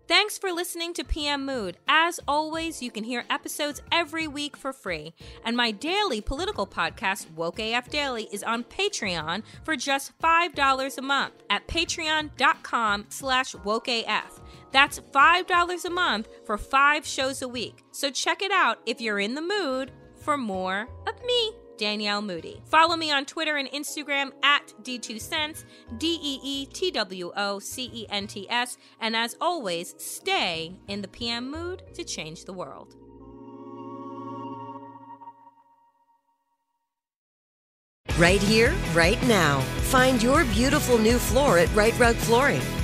Thanks 0.06 0.36
for 0.36 0.52
listening 0.52 0.92
to 0.94 1.04
PM 1.04 1.46
Mood. 1.46 1.78
As 1.88 2.20
always, 2.28 2.82
you 2.82 2.90
can 2.90 3.04
hear 3.04 3.24
episodes 3.30 3.80
every 3.90 4.28
week 4.28 4.54
for 4.54 4.72
free. 4.72 5.14
And 5.46 5.56
my 5.56 5.70
daily 5.70 6.20
political 6.20 6.66
podcast, 6.66 7.30
Woke 7.32 7.58
AF 7.58 7.88
Daily, 7.88 8.28
is 8.30 8.42
on 8.42 8.64
Patreon 8.64 9.42
for 9.64 9.76
just 9.76 10.12
$5 10.18 10.98
a 10.98 11.02
month 11.02 11.34
at 11.48 11.66
patreon.com 11.68 13.06
slash 13.08 13.54
wokeaf. 13.54 14.40
That's 14.74 14.98
$5 14.98 15.84
a 15.84 15.90
month 15.90 16.28
for 16.44 16.58
five 16.58 17.06
shows 17.06 17.42
a 17.42 17.48
week. 17.48 17.84
So 17.92 18.10
check 18.10 18.42
it 18.42 18.50
out 18.50 18.80
if 18.86 19.00
you're 19.00 19.20
in 19.20 19.36
the 19.36 19.40
mood 19.40 19.92
for 20.16 20.36
more 20.36 20.88
of 21.06 21.24
me. 21.24 21.52
Danielle 21.78 22.22
Moody. 22.22 22.60
Follow 22.66 22.96
me 22.96 23.12
on 23.12 23.24
Twitter 23.24 23.56
and 23.56 23.68
Instagram 23.70 24.32
at 24.42 24.74
DeeTwoCents, 24.82 25.64
D 25.98 26.18
E 26.20 26.40
E 26.42 26.66
T 26.66 26.90
W 26.90 27.32
O 27.36 27.58
C 27.60 27.88
E 27.92 28.06
N 28.10 28.26
T 28.26 28.48
S. 28.50 28.76
And 29.00 29.14
as 29.14 29.36
always, 29.40 29.94
stay 29.98 30.76
in 30.88 31.02
the 31.02 31.08
PM 31.08 31.50
mood 31.50 31.82
to 31.94 32.02
change 32.04 32.44
the 32.44 32.52
world. 32.52 32.96
Right 38.18 38.42
here, 38.42 38.74
right 38.92 39.22
now. 39.26 39.60
Find 39.90 40.20
your 40.20 40.44
beautiful 40.46 40.98
new 40.98 41.18
floor 41.18 41.58
at 41.58 41.72
Rite 41.74 41.98
Rug 41.98 42.16
Flooring. 42.16 42.83